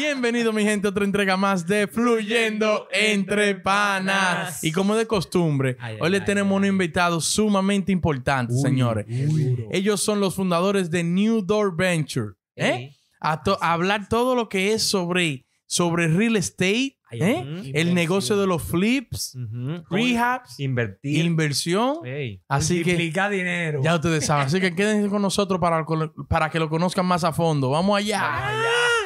Bienvenido, 0.00 0.50
mi 0.54 0.62
gente, 0.62 0.86
a 0.86 0.90
otra 0.90 1.04
entrega 1.04 1.36
más 1.36 1.66
de 1.66 1.86
Fluyendo 1.86 2.88
Entre 2.90 3.54
Panas. 3.56 4.64
Y 4.64 4.72
como 4.72 4.96
de 4.96 5.06
costumbre, 5.06 5.76
Ay, 5.78 5.96
ay, 5.96 5.98
hoy 6.00 6.08
le 6.08 6.16
ay, 6.20 6.24
tenemos 6.24 6.56
un 6.56 6.64
invitado 6.64 7.20
sumamente 7.20 7.92
importante, 7.92 8.54
señores. 8.54 9.04
Ellos 9.70 10.02
son 10.02 10.18
los 10.18 10.34
fundadores 10.34 10.90
de 10.90 11.04
New 11.04 11.42
Door 11.42 11.76
Venture. 11.76 12.30
¿eh? 12.56 12.96
A, 13.20 13.42
hablar 13.60 14.08
todo 14.08 14.34
lo 14.34 14.48
que 14.48 14.72
es 14.72 14.82
sobre, 14.82 15.44
sobre 15.66 16.08
real 16.08 16.36
estate, 16.36 16.96
¿eh? 17.10 17.72
el 17.74 17.92
negocio 17.92 18.38
de 18.38 18.46
los 18.46 18.62
flips, 18.62 19.36
rehabs, 19.90 20.58
Invertir. 20.60 21.26
inversión. 21.26 22.06
Ey. 22.06 22.40
Así 22.48 22.82
que 22.82 22.96
dinero. 22.96 23.82
ya 23.84 23.96
ustedes 23.96 24.24
saben. 24.24 24.46
Así 24.46 24.62
que 24.62 24.74
quédense 24.74 25.10
con 25.10 25.20
nosotros 25.20 25.60
para, 25.60 25.84
para 26.26 26.48
que 26.48 26.58
lo 26.58 26.70
conozcan 26.70 27.04
más 27.04 27.22
a 27.22 27.34
fondo. 27.34 27.68
Vamos 27.68 27.98
allá. 27.98 28.20
Saludos, 28.20 28.99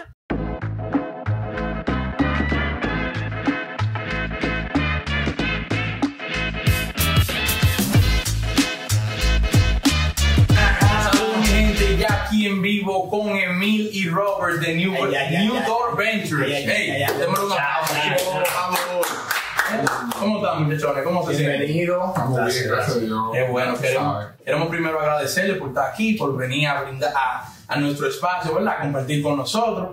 en 12.47 12.63
vivo 12.63 13.09
con 13.11 13.29
Emil 13.37 13.91
y 13.93 14.09
Robert 14.09 14.61
de 14.61 14.75
New, 14.75 14.95
Ay, 14.95 15.15
ay, 15.15 15.37
ay, 15.37 15.47
New 15.47 15.57
ay. 15.57 15.63
Door 15.67 15.97
Ventures. 15.97 16.47
Ay, 16.55 16.65
ay, 16.71 17.03
ay, 17.03 17.07
Hey, 17.95 18.17
un. 18.37 20.11
¿Cómo 20.19 20.37
están, 20.37 20.63
muchachones? 20.65 21.05
¿Cómo 21.05 21.27
se 21.27 21.35
sienten? 21.35 21.59
Bienvenido. 21.61 22.09
Estamos 22.09 22.55
bien, 22.55 22.69
gracias 22.69 22.97
a 22.97 23.01
Dios. 23.01 23.21
Es 23.35 23.51
bueno, 23.51 23.79
queremos, 23.79 24.27
queremos 24.45 24.69
primero 24.69 25.01
agradecerle 25.01 25.55
por 25.55 25.69
estar 25.69 25.91
aquí, 25.91 26.15
por 26.15 26.37
venir 26.37 26.69
a 26.69 26.83
brindar 26.83 27.13
a, 27.17 27.49
a 27.69 27.77
nuestro 27.77 28.09
espacio, 28.09 28.55
¿verdad? 28.55 28.79
Compartir 28.81 29.23
con 29.23 29.37
nosotros. 29.37 29.91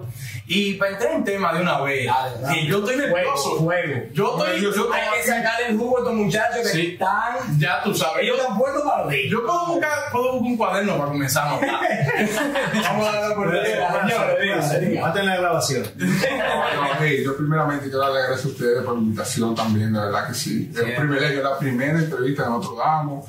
Y 0.48 0.74
para 0.74 0.92
entrar 0.92 1.14
en 1.14 1.24
tema 1.24 1.54
de 1.54 1.62
una 1.62 1.80
vez, 1.82 2.10
que 2.52 2.66
yo 2.66 2.80
estoy 2.80 2.98
nervioso. 2.98 3.50
Juego. 3.58 4.02
Yo 4.14 4.38
estoy, 4.38 4.62
yo 4.62 4.94
Hay 4.94 5.22
que 5.22 5.28
sacar 5.28 5.62
el 5.68 5.78
jugo 5.78 5.98
a 5.98 6.00
estos 6.02 6.14
muchachos 6.16 6.58
que 6.64 6.70
Sí. 6.70 6.88
están. 6.94 7.60
ya 7.60 7.82
tú 7.84 7.94
sabes. 7.94 8.24
Ellos 8.24 8.38
Yo, 8.38 8.42
están 8.44 8.58
puestos 8.58 8.84
para 8.84 9.16
yo 9.16 9.46
puedo, 9.46 9.66
buscar, 9.68 9.92
puedo 10.12 10.32
buscar 10.34 10.52
un 10.52 10.58
cuaderno 10.58 10.98
para 10.98 11.12
comenzar 11.12 11.48
a 11.48 11.52
notar. 11.52 11.70
Vamos 12.84 13.08
a 13.08 13.12
darle 13.12 13.36
por 13.36 13.56
el 13.56 15.00
Maten 15.00 15.26
la 15.26 15.38
grabación. 15.38 15.84
Bueno, 15.98 16.88
hey, 17.00 17.22
yo 17.24 17.36
primeramente 17.38 17.84
quiero 17.86 18.00
darle 18.00 18.20
gracias 18.22 18.46
a 18.46 18.50
ustedes 18.50 18.84
por 18.84 18.96
la 18.96 19.00
invitación 19.02 19.56
también, 19.56 19.94
de 19.94 20.00
verdad 20.00 20.28
que 20.28 20.34
sí. 20.34 20.72
Es 20.74 20.82
un 20.82 20.96
privilegio, 21.08 21.38
es 21.38 21.44
la 21.44 21.58
primera 21.58 22.00
entrevista 22.00 22.44
que 22.44 22.50
nosotros 22.50 22.78
damos. 22.80 23.26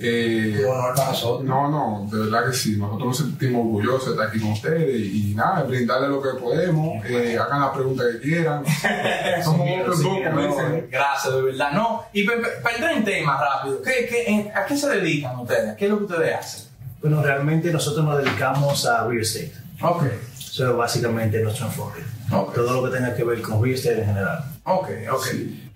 Eh, 0.00 0.64
honor 0.64 0.94
para 0.94 1.08
nosotros. 1.08 1.44
No, 1.48 1.68
no, 1.70 2.08
de 2.10 2.24
verdad 2.24 2.46
que 2.50 2.56
sí. 2.56 2.76
Nosotros 2.76 3.06
nos 3.08 3.16
sentimos 3.18 3.60
orgullosos 3.60 4.06
de 4.06 4.10
estar 4.12 4.26
aquí 4.28 4.40
con 4.40 4.52
ustedes 4.52 5.00
y, 5.00 5.32
y 5.32 5.34
nada, 5.34 5.62
brindarles 5.64 6.10
lo 6.10 6.22
que 6.22 6.30
podemos. 6.40 7.04
Eh, 7.06 7.38
hagan 7.38 7.60
las 7.60 7.70
preguntas 7.70 8.06
que 8.12 8.20
quieran. 8.20 8.62
Somos 9.44 9.60
open 9.60 10.02
book, 10.02 10.24
como 10.24 10.40
dicen. 10.42 10.88
Gracias, 10.90 11.34
de 11.34 11.42
verdad. 11.42 11.72
No, 11.72 12.02
y 12.12 12.24
pa- 12.24 12.32
pa- 12.34 12.62
para 12.62 12.74
entrar 12.76 12.92
en 12.94 13.04
tema 13.04 13.40
rápido, 13.40 13.82
¿qué, 13.82 14.06
qué, 14.08 14.24
en- 14.26 14.50
¿a 14.56 14.64
qué 14.66 14.76
se 14.76 14.88
dedican 14.88 15.38
ustedes? 15.40 15.76
¿Qué 15.76 15.84
es 15.86 15.90
lo 15.90 15.98
que 15.98 16.04
ustedes 16.04 16.34
hacen? 16.36 16.68
Bueno, 17.00 17.22
realmente 17.22 17.72
nosotros 17.72 18.04
nos 18.04 18.18
dedicamos 18.24 18.86
a 18.86 19.06
real 19.06 19.20
estate. 19.22 19.52
Ok, 19.82 20.02
Eso 20.38 20.70
es 20.70 20.76
básicamente 20.76 21.40
nuestro 21.40 21.66
enfoque. 21.66 22.00
Ok. 22.32 22.54
Todo 22.54 22.82
lo 22.82 22.90
que 22.90 22.96
tenga 22.96 23.14
que 23.14 23.22
ver 23.24 23.40
con 23.40 23.62
real 23.62 23.74
estate 23.76 24.00
en 24.00 24.06
general. 24.06 24.44
ok, 24.64 24.88
ok. 25.12 25.26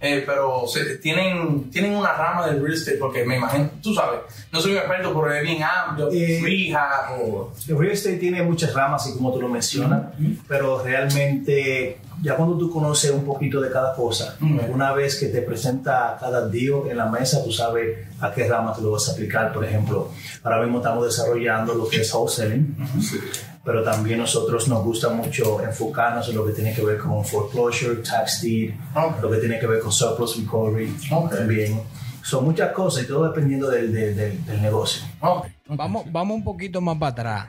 Eh, 0.05 0.25
pero 0.27 0.67
se- 0.67 0.97
tienen, 0.97 1.71
tienen 1.71 1.95
una 1.95 2.13
rama 2.13 2.45
del 2.49 2.61
real 2.61 2.75
estate 2.75 2.97
porque 2.99 3.25
me 3.25 3.37
imagino, 3.37 3.71
tú 3.81 3.95
sabes, 3.95 4.19
no 4.51 4.61
soy 4.61 4.73
un 4.73 4.79
experto, 4.79 5.15
pero 5.15 5.33
es 5.33 5.43
bien 5.45 5.63
amplio, 5.63 6.11
Eh, 6.11 6.41
rehab 6.43 7.21
o... 7.23 7.53
El 7.69 7.79
real 7.79 7.93
estate 7.93 8.17
tiene 8.17 8.43
muchas 8.43 8.75
ramas, 8.75 9.03
así 9.07 9.15
como 9.17 9.33
tú 9.33 9.41
lo 9.41 9.49
mencionas, 9.49 10.07
pero 10.49 10.83
realmente 10.83 11.99
ya 12.21 12.37
cuando 12.37 12.57
tú 12.59 12.71
conoces 12.71 13.11
un 13.11 13.25
poquito 13.25 13.61
de 13.61 13.71
cada 13.71 13.95
cosa, 13.95 14.37
Ujú. 14.41 14.73
una 14.73 14.93
vez 14.93 15.17
que 15.19 15.27
te 15.27 15.43
presenta 15.43 16.17
cada 16.21 16.49
deal 16.49 16.83
en 16.91 16.97
la 16.97 17.07
mesa, 17.07 17.43
tú 17.45 17.53
sabes 17.53 17.99
a 18.21 18.33
qué 18.33 18.49
rama 18.49 18.73
tú 18.75 18.83
lo 18.83 18.93
vas 18.93 19.09
a 19.09 19.13
aplicar. 19.13 19.53
Por 19.53 19.65
ejemplo, 19.65 20.11
ahora 20.43 20.63
mismo 20.63 20.79
estamos 20.79 21.05
desarrollando 21.05 21.75
lo 21.75 21.89
que 21.89 22.01
es 22.01 22.13
wholesaling, 22.15 22.77
Sí. 23.01 23.19
pero 23.65 23.83
también 23.83 24.19
nosotros 24.19 24.67
nos 24.69 24.83
gusta 24.85 25.09
mucho 25.09 25.63
enfocarnos 25.63 26.29
en 26.29 26.37
lo 26.37 26.47
que 26.47 26.53
tiene 26.53 26.75
que 26.75 26.83
ver 26.85 26.99
con 26.99 27.25
foreclosure, 27.25 27.97
tax 28.03 28.43
deed, 28.43 28.73
Ok. 28.95 29.23
lo 29.23 29.31
que 29.31 29.39
tiene 29.39 29.59
que 29.59 29.67
ver 29.67 29.81
con 29.81 29.92
surplus 29.93 30.37
recovery 30.39 30.95
Ok. 31.11 31.31
también. 31.37 31.81
Son 32.23 32.45
muchas 32.45 32.73
cosas 32.73 33.05
y 33.05 33.07
todo 33.09 33.29
dependiendo 33.29 33.69
del, 33.69 33.93
del- 33.93 34.17
del- 34.17 34.45
del 34.47 34.63
negocio. 34.63 35.03
Ok. 35.21 35.47
Vamos, 35.69 36.05
vamos 36.13 36.37
un 36.37 36.45
poquito 36.45 36.81
más 36.81 36.97
para 36.99 37.11
atrás. 37.13 37.47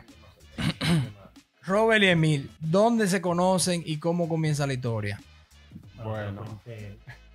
Robert 1.65 2.03
y 2.03 2.07
Emil, 2.07 2.51
¿dónde 2.59 3.07
se 3.07 3.21
conocen 3.21 3.83
y 3.85 3.97
cómo 3.97 4.27
comienza 4.27 4.65
la 4.67 4.73
historia? 4.73 5.21
Bueno. 6.03 6.41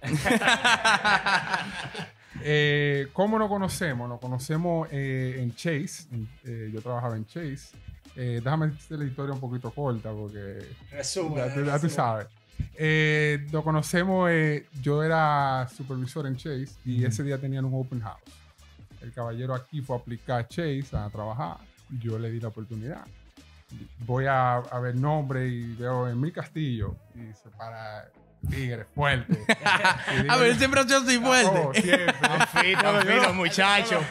Eh, 2.41 3.09
¿Cómo 3.15 3.37
nos 3.37 3.49
conocemos? 3.49 4.09
Nos 4.09 4.21
conocemos 4.21 4.87
eh, 4.93 5.39
en 5.41 5.53
Chase. 5.57 6.05
Eh, 6.45 6.71
yo 6.73 6.81
trabajaba 6.81 7.17
en 7.17 7.27
Chase. 7.27 7.71
Eh, 8.15 8.41
déjame 8.43 8.67
hacer 8.67 8.99
la 8.99 9.07
historia 9.07 9.35
un 9.35 9.41
poquito 9.41 9.73
corta 9.73 10.13
porque 10.13 10.65
ya, 10.93 11.03
tú- 11.53 11.65
ya 11.65 11.79
tú 11.81 11.89
sabes. 11.91 12.29
Eh, 12.75 13.47
nos 13.53 13.65
conocemos, 13.65 14.31
eh, 14.31 14.67
yo 14.81 15.03
era 15.03 15.69
supervisor 15.69 16.27
en 16.27 16.37
Chase 16.37 16.69
y 16.85 17.05
ese 17.05 17.23
día 17.25 17.39
tenían 17.39 17.65
un 17.65 17.75
open 17.75 18.01
house. 18.01 18.23
El 19.01 19.13
caballero 19.13 19.55
aquí 19.55 19.81
fue 19.81 19.97
a 19.97 19.99
aplicar 20.01 20.41
a 20.41 20.49
Chase 20.49 20.87
a 20.93 21.09
trabajar. 21.11 21.59
Yo 22.01 22.19
le 22.19 22.31
di 22.31 22.41
la 22.41 22.49
oportunidad. 22.49 23.05
Voy 24.07 24.27
a, 24.27 24.57
a 24.57 24.81
ver 24.81 24.95
nombre 24.95 25.47
y 25.47 25.75
veo 25.75 26.09
en 26.09 26.21
mi 26.21 26.33
castillo 26.33 26.97
y 27.15 27.33
se 27.35 27.51
para 27.51 28.09
tigre 28.51 28.87
fuerte. 28.95 29.39
A 30.29 30.37
ver, 30.37 30.57
siempre 30.57 30.81
ha 30.81 30.85
sido 30.85 30.99
así 30.99 31.17
Oh, 31.17 31.21
fuerte. 31.21 31.83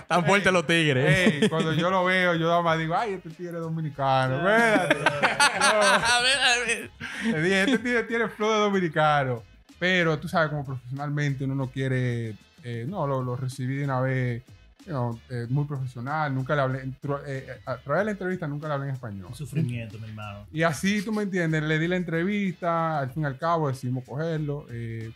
Tan 0.07 0.25
fuertes 0.25 0.51
los 0.53 0.65
tigres. 0.67 1.33
Ey, 1.41 1.49
cuando 1.49 1.73
yo 1.73 1.89
lo 1.89 2.05
veo, 2.05 2.35
yo 2.35 2.47
nada 2.47 2.61
más 2.61 2.77
digo, 2.77 2.95
ay, 2.95 3.13
este 3.13 3.29
tigre 3.29 3.57
es 3.57 3.63
dominicano. 3.63 4.37
Espérate. 4.47 4.95
a 4.97 6.21
ver, 6.21 6.37
a 6.39 6.65
ver. 6.65 6.91
Le 7.25 7.41
dije, 7.41 7.61
este 7.63 7.77
tigre 7.79 8.03
tiene 8.03 8.27
flow 8.29 8.51
de 8.51 8.57
dominicano. 8.59 9.43
Pero 9.79 10.17
tú 10.19 10.27
sabes, 10.27 10.49
como 10.49 10.65
profesionalmente 10.65 11.43
uno 11.43 11.53
no 11.55 11.67
quiere, 11.67 12.33
eh, 12.63 12.85
no, 12.87 13.05
lo, 13.05 13.21
lo 13.21 13.35
recibí 13.35 13.75
de 13.75 13.83
una 13.85 13.99
vez, 14.01 14.41
you 14.87 14.93
know, 14.93 15.19
eh, 15.29 15.45
muy 15.49 15.65
profesional. 15.65 16.33
Nunca 16.33 16.55
le 16.55 16.61
hablé, 16.61 16.79
eh, 16.79 16.91
eh, 17.27 17.61
a 17.65 17.77
través 17.77 17.99
de 18.01 18.05
la 18.05 18.11
entrevista 18.11 18.47
nunca 18.47 18.67
le 18.67 18.73
hablé 18.73 18.87
en 18.89 18.93
español. 18.95 19.29
Sufrimiento, 19.35 19.99
mi 19.99 20.07
hermano. 20.07 20.47
Y 20.51 20.63
así, 20.63 21.01
tú 21.03 21.11
me 21.11 21.23
entiendes, 21.23 21.61
le 21.63 21.77
di 21.77 21.87
la 21.87 21.97
entrevista, 21.97 22.97
al 22.99 23.11
fin 23.11 23.23
y 23.23 23.25
al 23.25 23.37
cabo 23.37 23.67
decidimos 23.67 24.03
cogerlo. 24.05 24.65
eh, 24.71 25.11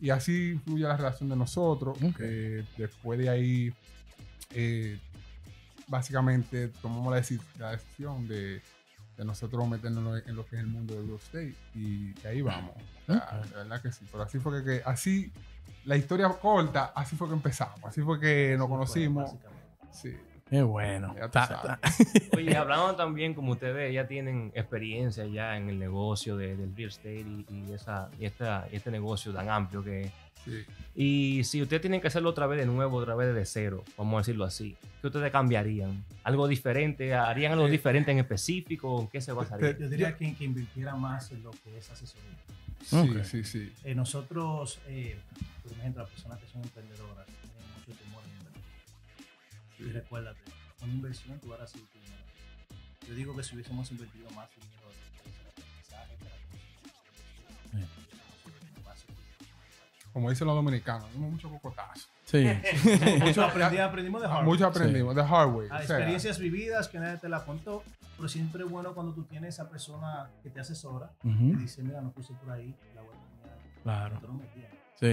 y 0.00 0.10
así 0.10 0.60
fluye 0.64 0.84
la 0.84 0.96
relación 0.96 1.28
de 1.28 1.36
nosotros. 1.36 1.98
Eh, 2.20 2.64
después 2.78 3.18
de 3.18 3.28
ahí, 3.30 3.74
eh, 4.54 4.98
básicamente 5.88 6.68
tomamos 6.82 7.12
la, 7.12 7.20
deci- 7.20 7.40
la 7.58 7.72
decisión 7.72 8.26
de, 8.28 8.60
de 9.16 9.24
nosotros 9.24 9.68
meternos 9.68 10.22
en 10.26 10.36
lo 10.36 10.44
que 10.46 10.56
es 10.56 10.60
el 10.62 10.66
mundo 10.68 10.94
del 10.94 11.06
real 11.06 11.16
estate. 11.18 11.54
Y, 11.74 12.14
ahí 12.26 12.42
vamos. 12.42 12.72
O 13.08 13.12
sea, 13.12 13.40
La 13.52 13.56
verdad 13.62 13.82
que 13.82 13.92
sí. 13.92 14.04
Pero 14.10 14.22
así 14.24 14.38
fue 14.38 14.62
que, 14.62 14.70
que- 14.78 14.82
así, 14.84 15.32
la 15.86 15.96
historia 15.96 16.28
corta, 16.28 16.92
así 16.94 17.16
fue 17.16 17.28
que 17.28 17.34
empezamos. 17.34 17.82
Así 17.84 18.02
fue 18.02 18.20
que 18.20 18.54
nos 18.58 18.68
conocimos. 18.68 19.30
Sí. 19.92 20.14
Qué 20.48 20.62
bueno. 20.62 21.12
Ta- 21.32 21.48
ta- 21.48 21.80
Oye, 22.36 22.56
hablando 22.56 22.94
también, 22.94 23.34
como 23.34 23.52
ustedes 23.52 23.92
ya 23.92 24.06
tienen 24.06 24.52
experiencia 24.54 25.26
ya 25.26 25.56
en 25.56 25.68
el 25.70 25.78
negocio 25.78 26.36
de- 26.36 26.56
del 26.56 26.76
real 26.76 26.88
estate 26.90 27.20
y, 27.22 27.46
y 27.50 27.72
esa, 27.72 28.08
y, 28.20 28.26
esta, 28.26 28.68
y 28.70 28.76
este 28.76 28.92
negocio 28.92 29.32
tan 29.32 29.48
amplio 29.48 29.82
que 29.82 30.02
es. 30.02 30.12
sí. 30.44 30.64
Y 30.94 31.42
si 31.44 31.60
ustedes 31.62 31.82
tienen 31.82 32.00
que 32.00 32.06
hacerlo 32.06 32.30
otra 32.30 32.46
vez 32.46 32.60
de 32.60 32.66
nuevo, 32.66 32.96
otra 32.98 33.14
vez 33.16 33.34
de 33.34 33.44
cero, 33.44 33.82
vamos 33.98 34.14
a 34.14 34.18
decirlo 34.18 34.44
así, 34.44 34.76
¿qué 35.00 35.08
ustedes 35.08 35.32
cambiarían? 35.32 36.04
¿Algo 36.22 36.46
diferente? 36.46 37.12
¿Harían 37.14 37.52
algo 37.52 37.66
Eh, 37.66 37.70
diferente 37.72 38.12
en 38.12 38.18
específico? 38.20 39.00
¿En 39.00 39.08
qué 39.08 39.20
se 39.20 39.32
basaría? 39.32 39.76
Yo 39.76 39.88
diría 39.88 40.16
que, 40.16 40.32
que 40.36 40.44
invirtiera 40.44 40.94
más 40.94 41.32
en 41.32 41.42
lo 41.42 41.50
que 41.50 41.76
es 41.76 41.90
asesoría. 41.90 42.30
Sí, 42.86 43.24
sí, 43.24 43.44
sí. 43.44 43.72
Eh, 43.84 43.94
nosotros, 43.94 44.78
eh, 44.86 45.18
por 45.62 45.72
ejemplo, 45.72 46.02
las 46.02 46.10
personas 46.12 46.38
que 46.38 46.46
son 46.48 46.62
emprendedoras 46.62 47.26
tienen 47.26 47.70
mucho 47.76 47.92
temor 48.02 48.22
en 48.24 48.30
invertir. 48.38 48.62
Y 49.78 49.92
recuérdate, 49.92 50.40
una 50.82 50.92
inversión 50.92 51.38
tú 51.40 51.48
vas 51.48 51.58
a 51.60 51.62
recibir 51.64 51.86
tu 51.88 51.98
dinero. 51.98 52.22
Yo 53.08 53.14
digo 53.14 53.36
que 53.36 53.42
si 53.42 53.54
hubiésemos 53.54 53.90
invertido 53.90 54.30
más 54.30 54.48
dinero 54.50 54.88
en 55.24 55.32
el 55.40 55.46
aprendizaje, 55.48 56.16
para 56.20 56.36
Como 60.12 60.30
dicen 60.30 60.46
los 60.46 60.56
dominicanos, 60.56 61.12
dimos 61.12 61.30
mucho 61.32 61.50
cocotazo. 61.50 62.08
Sí. 62.24 62.38
Mucho 63.20 63.42
aprendi- 63.46 63.78
aprendimos 63.78 64.20
de 64.20 64.26
Harvard. 64.26 64.44
Mucho 64.46 64.66
aprendimos, 64.66 65.14
the 65.14 65.20
hard 65.20 65.54
way. 65.54 65.68
Sea, 65.68 65.78
experiencias 65.80 66.38
vividas 66.40 66.88
que 66.88 66.98
nadie 66.98 67.18
te 67.18 67.28
la 67.28 67.44
contó, 67.44 67.84
pero 68.16 68.28
siempre 68.28 68.64
es 68.64 68.70
bueno 68.70 68.94
cuando 68.94 69.12
tú 69.12 69.24
tienes 69.24 69.54
esa 69.54 69.68
persona 69.68 70.30
que 70.42 70.50
te 70.50 70.60
asesora 70.60 71.10
y 71.24 71.28
Ujú. 71.28 71.58
dice, 71.58 71.82
mira, 71.82 72.00
no 72.00 72.10
puse 72.12 72.32
por 72.34 72.50
ahí, 72.52 72.74
la 72.94 73.02
voy 73.02 73.10
a. 73.14 73.82
Claro. 73.82 74.20
No. 74.26 74.40
Sí. 74.98 75.12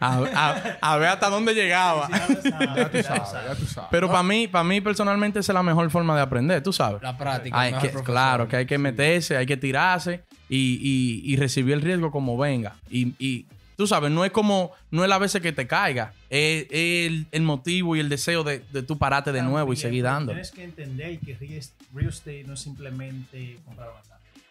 A, 0.00 0.18
a- 0.18 0.78
a 0.80 0.96
ver 0.96 1.08
hasta 1.10 1.30
dónde 1.30 1.54
llegaba. 1.54 2.08
Ya 2.10 2.26
tú 2.26 2.34
sabes, 3.02 3.32
ya 3.32 3.54
tú 3.54 3.64
sabes. 3.66 3.88
Pero 3.90 4.08
para 4.08 4.24
mí, 4.24 4.48
para 4.48 4.64
mí 4.64 4.80
personalmente 4.80 5.38
esa 5.38 5.52
es 5.52 5.54
la 5.54 5.62
mejor 5.62 5.88
forma 5.90 6.16
de 6.16 6.22
aprender, 6.22 6.60
tú 6.62 6.72
sabes. 6.72 7.00
La 7.02 7.16
práctica. 7.16 7.58
Hay 7.60 7.72
que- 7.74 7.90
claro, 7.90 8.48
que 8.48 8.56
hay 8.56 8.66
que 8.66 8.78
meterse, 8.78 9.36
hay 9.36 9.46
que 9.46 9.56
tirarse 9.56 10.24
y, 10.48 10.80
y- 10.82 11.32
y 11.32 11.36
recibir 11.36 11.74
el 11.74 11.82
riesgo 11.82 12.10
como 12.10 12.36
venga. 12.36 12.74
Y, 12.90 13.14
y 13.24 13.46
tú 13.76 13.86
sabes, 13.86 14.10
no 14.10 14.24
es 14.24 14.32
como, 14.32 14.72
no 14.90 15.02
es 15.04 15.08
la 15.08 15.18
veces 15.18 15.40
que 15.42 15.52
te 15.52 15.66
caiga, 15.66 16.12
es, 16.30 16.66
es 16.70 17.06
el, 17.08 17.26
el 17.30 17.42
motivo 17.42 17.94
y 17.96 18.00
el 18.00 18.08
deseo 18.08 18.42
de, 18.44 18.60
de 18.72 18.82
tú 18.82 18.98
pararte 18.98 19.32
de 19.32 19.42
nuevo 19.42 19.72
y 19.72 19.76
seguir 19.76 20.04
dando. 20.04 20.32
Tienes 20.32 20.50
que 20.50 20.64
entender 20.64 21.18
que 21.20 21.34
real 21.36 21.52
est- 21.52 21.74
real 21.94 22.08
estate 22.08 22.44
no 22.44 22.54
es 22.54 22.60
simplemente 22.60 23.58
comprar 23.64 23.90
una. 23.90 24.00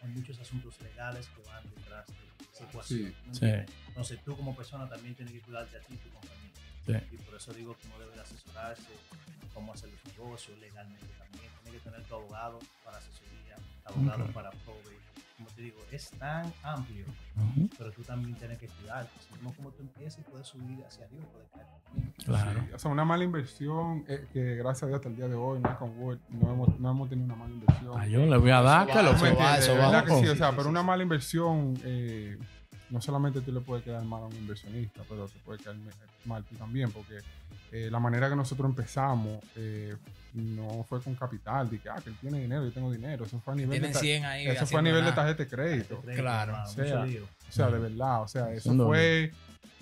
Hay 0.04 0.10
muchos 0.10 0.38
asuntos 0.40 0.76
legales 0.82 1.28
que 1.36 1.42
van 1.50 1.64
detrás 1.76 2.06
de 2.08 2.14
esa 2.54 2.64
ecuación. 2.66 3.14
Sí. 3.32 3.40
¿me 3.42 3.66
Sí. 3.66 3.74
Entonces 3.88 4.20
tú 4.24 4.36
como 4.38 4.56
persona 4.56 4.88
también 4.88 5.16
tienes 5.16 5.34
que 5.34 5.40
cuidarte 5.42 5.78
a 5.78 5.80
ti 5.82 5.94
y 5.94 5.98
tu 5.98 6.10
compañía. 6.10 6.52
Sí. 6.86 7.16
Y 7.16 7.18
por 7.18 7.36
eso 7.36 7.52
digo 7.54 7.76
que 7.82 7.88
uno 7.88 7.98
debe 8.00 8.14
de 8.14 8.22
asesorarse 8.22 8.84
cómo 9.54 9.74
hacer 9.74 9.90
los 9.90 10.14
negocios 10.14 10.58
legalmente 10.60 11.08
también. 11.18 11.50
Tienes 11.64 11.82
que 11.82 11.90
tener 11.90 12.06
tu 12.06 12.14
abogado 12.16 12.60
para 12.84 12.98
asesoría, 12.98 13.56
abogado 13.86 14.26
para 14.34 14.52
probate. 14.52 14.94
Como 15.38 15.50
te 15.50 15.62
digo, 15.64 15.78
es 15.92 16.10
tan 16.12 16.52
amplio, 16.64 17.06
pero 17.78 17.92
tú 17.92 18.04
también 18.04 18.36
tienes 18.36 18.58
que 18.58 18.68
cuidarte. 18.68 19.12
Si 19.20 19.34
mismo 19.34 19.54
como 19.54 19.70
tú 19.72 19.82
empiezas, 19.82 20.24
puedes 20.32 20.48
subir 20.48 20.84
hacia 20.86 21.06
arriba, 21.06 21.26
puedes 21.34 21.50
caer 21.50 21.66
también. 21.84 22.14
Claro. 22.24 22.62
Sí, 22.62 22.74
o 22.74 22.80
sea, 22.80 22.92
una 22.92 23.04
mala 23.04 23.24
inversión, 23.26 24.06
eh, 24.08 24.28
que 24.32 24.56
gracias 24.56 24.84
a 24.84 24.88
Dios 24.88 24.98
hasta 24.98 25.10
el 25.10 25.18
día 25.18 25.28
de 25.28 25.36
hoy, 25.36 25.60
wood, 25.98 26.18
no 26.30 26.54
hemos, 26.54 26.80
no 26.80 26.90
hemos 26.92 27.10
tenido 27.10 27.26
una 27.26 27.36
mala 27.36 27.54
inversión. 27.54 27.92
Ah, 28.00 28.08
yo 28.08 28.26
le 28.26 28.38
voy 28.38 28.52
a 28.52 28.62
dar 28.62 28.90
Eso 28.90 28.98
que 28.98 29.04
lo 29.04 29.12
va, 29.12 29.18
¿Tú 29.18 29.24
me 29.24 29.30
eso 29.30 29.36
va, 29.36 29.56
entiendes? 29.58 29.64
eso 29.66 29.72
va. 29.74 29.78
verdad 29.92 30.06
que 30.06 30.12
sí, 30.22 30.28
o 30.28 30.36
sea, 30.36 30.50
sí, 30.50 30.54
pero 30.56 30.64
sí, 30.64 30.70
una 30.70 30.84
mala 30.84 31.04
inversión, 31.04 31.74
eh, 31.84 32.38
no 32.90 33.02
solamente 33.02 33.42
tú 33.42 33.52
le 33.52 33.60
puedes 33.60 33.84
quedar 33.84 34.04
mal 34.06 34.24
a 34.24 34.26
un 34.28 34.36
inversionista, 34.38 35.02
pero 35.10 35.28
te 35.28 35.38
puede 35.40 35.60
quedar 35.60 35.76
mal 36.24 36.46
tú 36.46 36.56
también, 36.56 36.92
porque 36.92 37.18
eh, 37.74 37.90
la 37.92 38.00
manera 38.00 38.30
que 38.30 38.38
nosotros 38.38 38.70
empezamos 38.70 39.40
eh, 39.58 39.96
no 40.36 40.84
fue 40.88 41.02
con 41.02 41.16
capital, 41.16 41.70
de 41.70 41.80
que, 41.80 41.90
ah, 41.90 41.96
que 42.04 42.10
él 42.10 42.16
tiene 42.20 42.40
dinero, 42.42 42.64
yo 42.66 42.72
tengo 42.72 42.92
dinero, 42.92 43.26
eso 43.26 43.40
fue 43.40 43.54
a 43.54 43.56
nivel, 43.56 43.72
de, 43.72 43.76
Tienen 43.80 43.94
ta- 43.94 44.00
100 44.00 44.26
ahí. 44.26 44.48
eso 44.48 44.66
fue 44.66 44.80
a 44.80 44.84
nivel 44.84 45.06
de 45.06 45.12
tarjeta 45.12 45.44
de 45.44 45.50
crédito. 45.50 46.02
Crédito, 46.02 46.22
Claro. 46.22 46.58
O 46.64 46.68
sea. 46.68 47.06
O 47.06 47.52
sea, 47.52 47.68
de 47.70 47.80
verdad, 47.80 48.22
o 48.22 48.28
sea, 48.28 48.52
eso 48.52 48.74
fue 48.76 49.32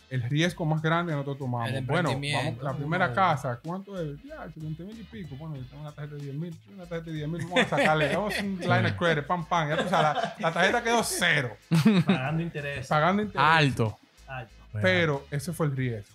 el 0.09 0.21
riesgo 0.29 0.63
más 0.63 0.79
grande 0.81 1.11
que 1.11 1.15
nosotros 1.15 1.39
tomamos. 1.39 1.71
El 1.71 1.85
Bueno, 1.85 2.09
vamos, 2.11 2.61
la 2.61 2.73
primera 2.73 3.11
casa, 3.13 3.59
¿cuánto 3.63 3.99
es? 3.99 4.21
Ya, 4.21 4.45
20 4.55 4.83
mil 4.83 4.99
y 4.99 5.03
pico. 5.05 5.35
Bueno, 5.37 5.55
yo 5.55 5.63
tengo 5.65 5.81
una 5.81 5.91
tarjeta 5.91 6.17
de 6.17 6.21
10 6.23 6.35
mil, 6.35 6.55
una 6.75 6.85
tarjeta 6.85 7.09
de 7.09 7.17
10 7.17 7.27
mil, 7.29 7.41
vamos 7.45 7.59
a 7.61 7.69
sacarle, 7.69 8.15
vamos 8.15 8.33
un 8.39 8.59
line 8.59 8.85
of 8.91 8.97
credit, 8.97 9.25
pam, 9.25 9.43
pam. 9.45 9.69
Ya 9.69 9.77
tú 9.83 9.89
sabes, 9.89 10.23
la, 10.23 10.35
la 10.39 10.53
tarjeta 10.53 10.83
quedó 10.83 11.01
cero, 11.03 11.57
Pagando 12.05 12.43
interés 12.43 12.87
pagando 12.87 13.23
interés. 13.23 13.47
Alto. 13.47 13.97
alto. 14.27 14.53
Pero 14.83 15.25
ese 15.31 15.51
fue 15.51 15.65
el 15.65 15.75
riesgo. 15.75 16.13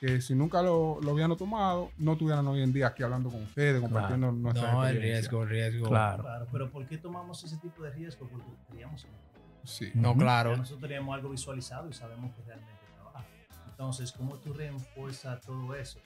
Que 0.00 0.22
si 0.22 0.34
nunca 0.34 0.62
lo, 0.62 0.98
lo 1.02 1.10
habían 1.10 1.36
tomado, 1.36 1.90
no 1.98 2.12
estuvieran 2.12 2.46
hoy 2.46 2.62
en 2.62 2.72
día 2.72 2.86
aquí 2.86 3.02
hablando 3.02 3.28
con 3.28 3.42
ustedes, 3.42 3.82
compartiendo 3.82 4.32
nuestra 4.32 4.72
No, 4.72 4.86
el 4.86 4.98
riesgo, 5.00 5.42
el 5.42 5.48
riesgo. 5.50 5.88
Claro. 5.88 6.22
Claro, 6.22 6.46
pero 6.50 6.70
¿por 6.70 6.86
qué 6.86 6.96
tomamos 6.96 7.44
ese 7.44 7.58
tipo 7.58 7.82
de 7.82 7.90
riesgo? 7.90 8.26
Porque 8.26 8.48
queríamos 8.70 9.06
Sí. 9.64 9.90
No, 9.92 10.16
claro. 10.16 10.56
nosotros 10.56 10.80
teníamos 10.80 11.14
algo 11.14 11.28
visualizado 11.28 11.90
y 11.90 11.92
sabemos 11.92 12.34
que 12.34 12.42
realmente 12.42 12.80
trabaja. 12.94 13.26
Entonces, 13.68 14.10
¿cómo 14.12 14.36
tú 14.36 14.54
refuerzas 14.54 15.38
todo 15.42 15.74
eso? 15.74 16.00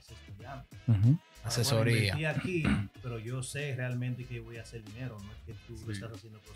Es 0.00 0.10
estudiando. 0.10 0.64
Bueno, 0.86 1.18
Asesoría. 1.44 2.14
invertí 2.14 2.24
aquí, 2.24 2.62
pero 3.02 3.18
yo 3.18 3.42
sé 3.42 3.74
realmente 3.74 4.24
que 4.24 4.40
voy 4.40 4.58
a 4.58 4.62
hacer 4.62 4.84
dinero, 4.84 5.18
no 5.24 5.32
es 5.32 5.38
que 5.46 5.52
tú 5.66 5.80
lo 5.86 5.92
estás 5.92 6.12
haciendo 6.12 6.38
por. 6.40 6.54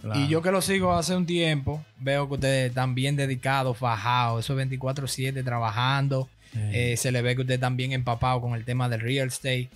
Claro. 0.00 0.20
Y 0.20 0.28
yo 0.28 0.42
que 0.42 0.50
lo 0.50 0.62
sigo 0.62 0.92
hace 0.94 1.14
un 1.14 1.26
tiempo, 1.26 1.84
veo 1.98 2.26
que 2.26 2.34
ustedes 2.34 2.70
están 2.70 2.94
bien 2.94 3.16
dedicados, 3.16 3.76
fajados, 3.76 4.44
esos 4.44 4.58
24-7 4.58 5.44
trabajando. 5.44 6.28
Eh, 6.54 6.96
se 6.96 7.12
le 7.12 7.22
ve 7.22 7.36
que 7.36 7.42
ustedes 7.42 7.58
están 7.58 7.76
bien 7.76 7.92
empapados 7.92 8.42
con 8.42 8.54
el 8.54 8.64
tema 8.64 8.88
del 8.88 9.00
real 9.00 9.28
estate. 9.28 9.70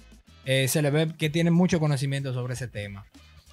Eh, 0.44 0.66
se 0.68 0.82
le 0.82 0.90
ve 0.90 1.14
que 1.16 1.30
tienen 1.30 1.54
mucho 1.54 1.78
conocimiento 1.78 2.32
sobre 2.32 2.54
ese 2.54 2.68
tema. 2.68 3.06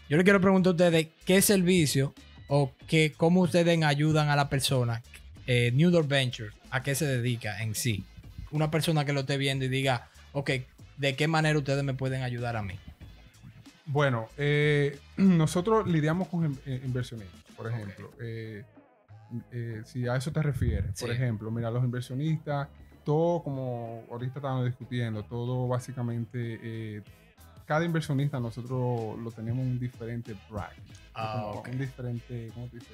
Yo 0.09 0.17
le 0.17 0.23
quiero 0.23 0.41
preguntar 0.41 0.71
a 0.71 0.73
ustedes 0.73 1.07
qué 1.25 1.41
servicio 1.41 2.13
o 2.47 2.73
qué, 2.87 3.13
cómo 3.15 3.41
ustedes 3.41 3.81
ayudan 3.83 4.29
a 4.29 4.35
la 4.35 4.49
persona, 4.49 5.01
eh, 5.47 5.71
New 5.73 5.91
Door 5.91 6.07
Ventures, 6.07 6.53
a 6.69 6.83
qué 6.83 6.95
se 6.95 7.05
dedica 7.05 7.61
en 7.61 7.75
sí. 7.75 8.03
Una 8.51 8.71
persona 8.71 9.05
que 9.05 9.13
lo 9.13 9.21
esté 9.21 9.37
viendo 9.37 9.63
y 9.63 9.69
diga, 9.69 10.09
ok, 10.33 10.49
¿de 10.97 11.15
qué 11.15 11.27
manera 11.27 11.57
ustedes 11.57 11.83
me 11.83 11.93
pueden 11.93 12.23
ayudar 12.23 12.55
a 12.55 12.61
mí? 12.61 12.79
Bueno, 13.85 14.27
eh, 14.37 14.97
nosotros 15.17 15.87
lidiamos 15.87 16.27
con 16.27 16.57
eh, 16.65 16.81
inversionistas, 16.85 17.41
por 17.55 17.67
ejemplo. 17.71 18.11
Eh, 18.21 18.63
eh, 19.51 19.81
si 19.85 20.07
a 20.07 20.15
eso 20.15 20.31
te 20.31 20.41
refieres, 20.41 20.99
por 20.99 21.09
ejemplo, 21.11 21.49
mira, 21.51 21.71
los 21.71 21.83
inversionistas, 21.83 22.67
todo 23.05 23.41
como 23.43 24.03
ahorita 24.11 24.39
estábamos 24.39 24.65
discutiendo, 24.65 25.23
todo 25.23 25.67
básicamente, 25.67 26.59
eh, 26.61 27.01
cada 27.65 27.85
inversionista 27.85 28.39
nosotros 28.39 29.17
lo 29.19 29.31
tenemos 29.31 29.65
un 29.65 29.79
diferente 29.79 30.35
bracket. 30.49 30.83
Ah, 31.13 31.49
como. 31.53 31.61
Un 31.61 31.77
diferente, 31.79 32.49
¿cómo 32.53 32.67
te 32.67 32.77
dices? 32.77 32.91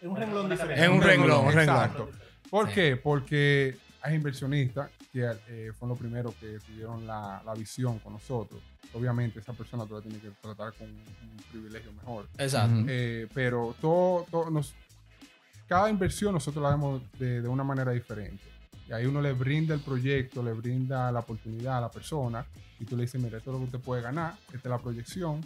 Es 0.00 0.08
un 0.08 0.16
renglón 0.16 0.48
diferente. 0.50 0.82
Es 0.82 0.88
un 0.88 1.02
renglón, 1.02 1.46
un 1.46 1.52
renglón. 1.52 1.76
Exacto. 1.76 2.10
¿Por 2.50 2.68
Sí. 2.68 2.74
qué? 2.74 2.96
Porque 2.96 3.76
hay 4.02 4.14
inversionistas 4.16 4.90
que 5.12 5.24
eh, 5.48 5.70
fueron 5.72 5.90
los 5.90 5.98
primeros 5.98 6.34
que 6.34 6.58
tuvieron 6.66 7.06
la, 7.06 7.42
la 7.44 7.54
visión 7.54 7.98
con 8.00 8.14
nosotros. 8.14 8.60
Obviamente 8.94 9.38
esa 9.40 9.52
persona 9.52 9.86
todavía 9.86 10.10
tiene 10.10 10.22
que 10.22 10.30
tratar 10.40 10.72
con 10.74 10.88
un, 10.88 10.96
un 10.96 11.36
privilegio 11.50 11.92
mejor. 11.92 12.28
Exacto. 12.38 12.84
Eh, 12.88 13.28
pero 13.32 13.74
todo, 13.80 14.26
todo 14.30 14.50
nos, 14.50 14.74
cada 15.68 15.88
inversión 15.88 16.34
nosotros 16.34 16.62
la 16.62 16.70
vemos 16.70 17.02
de, 17.18 17.40
de 17.42 17.48
una 17.48 17.64
manera 17.64 17.92
diferente. 17.92 18.42
Y 18.88 18.92
ahí 18.92 19.06
uno 19.06 19.22
le 19.22 19.32
brinda 19.32 19.74
el 19.74 19.80
proyecto, 19.80 20.42
le 20.42 20.52
brinda 20.52 21.10
la 21.12 21.20
oportunidad 21.20 21.78
a 21.78 21.80
la 21.82 21.90
persona 21.90 22.44
y 22.80 22.84
tú 22.84 22.96
le 22.96 23.02
dices, 23.02 23.20
mira, 23.22 23.38
esto 23.38 23.50
es 23.50 23.52
lo 23.54 23.58
que 23.60 23.76
usted 23.76 23.80
puede 23.80 24.02
ganar, 24.02 24.34
esta 24.46 24.68
es 24.68 24.70
la 24.70 24.78
proyección, 24.78 25.40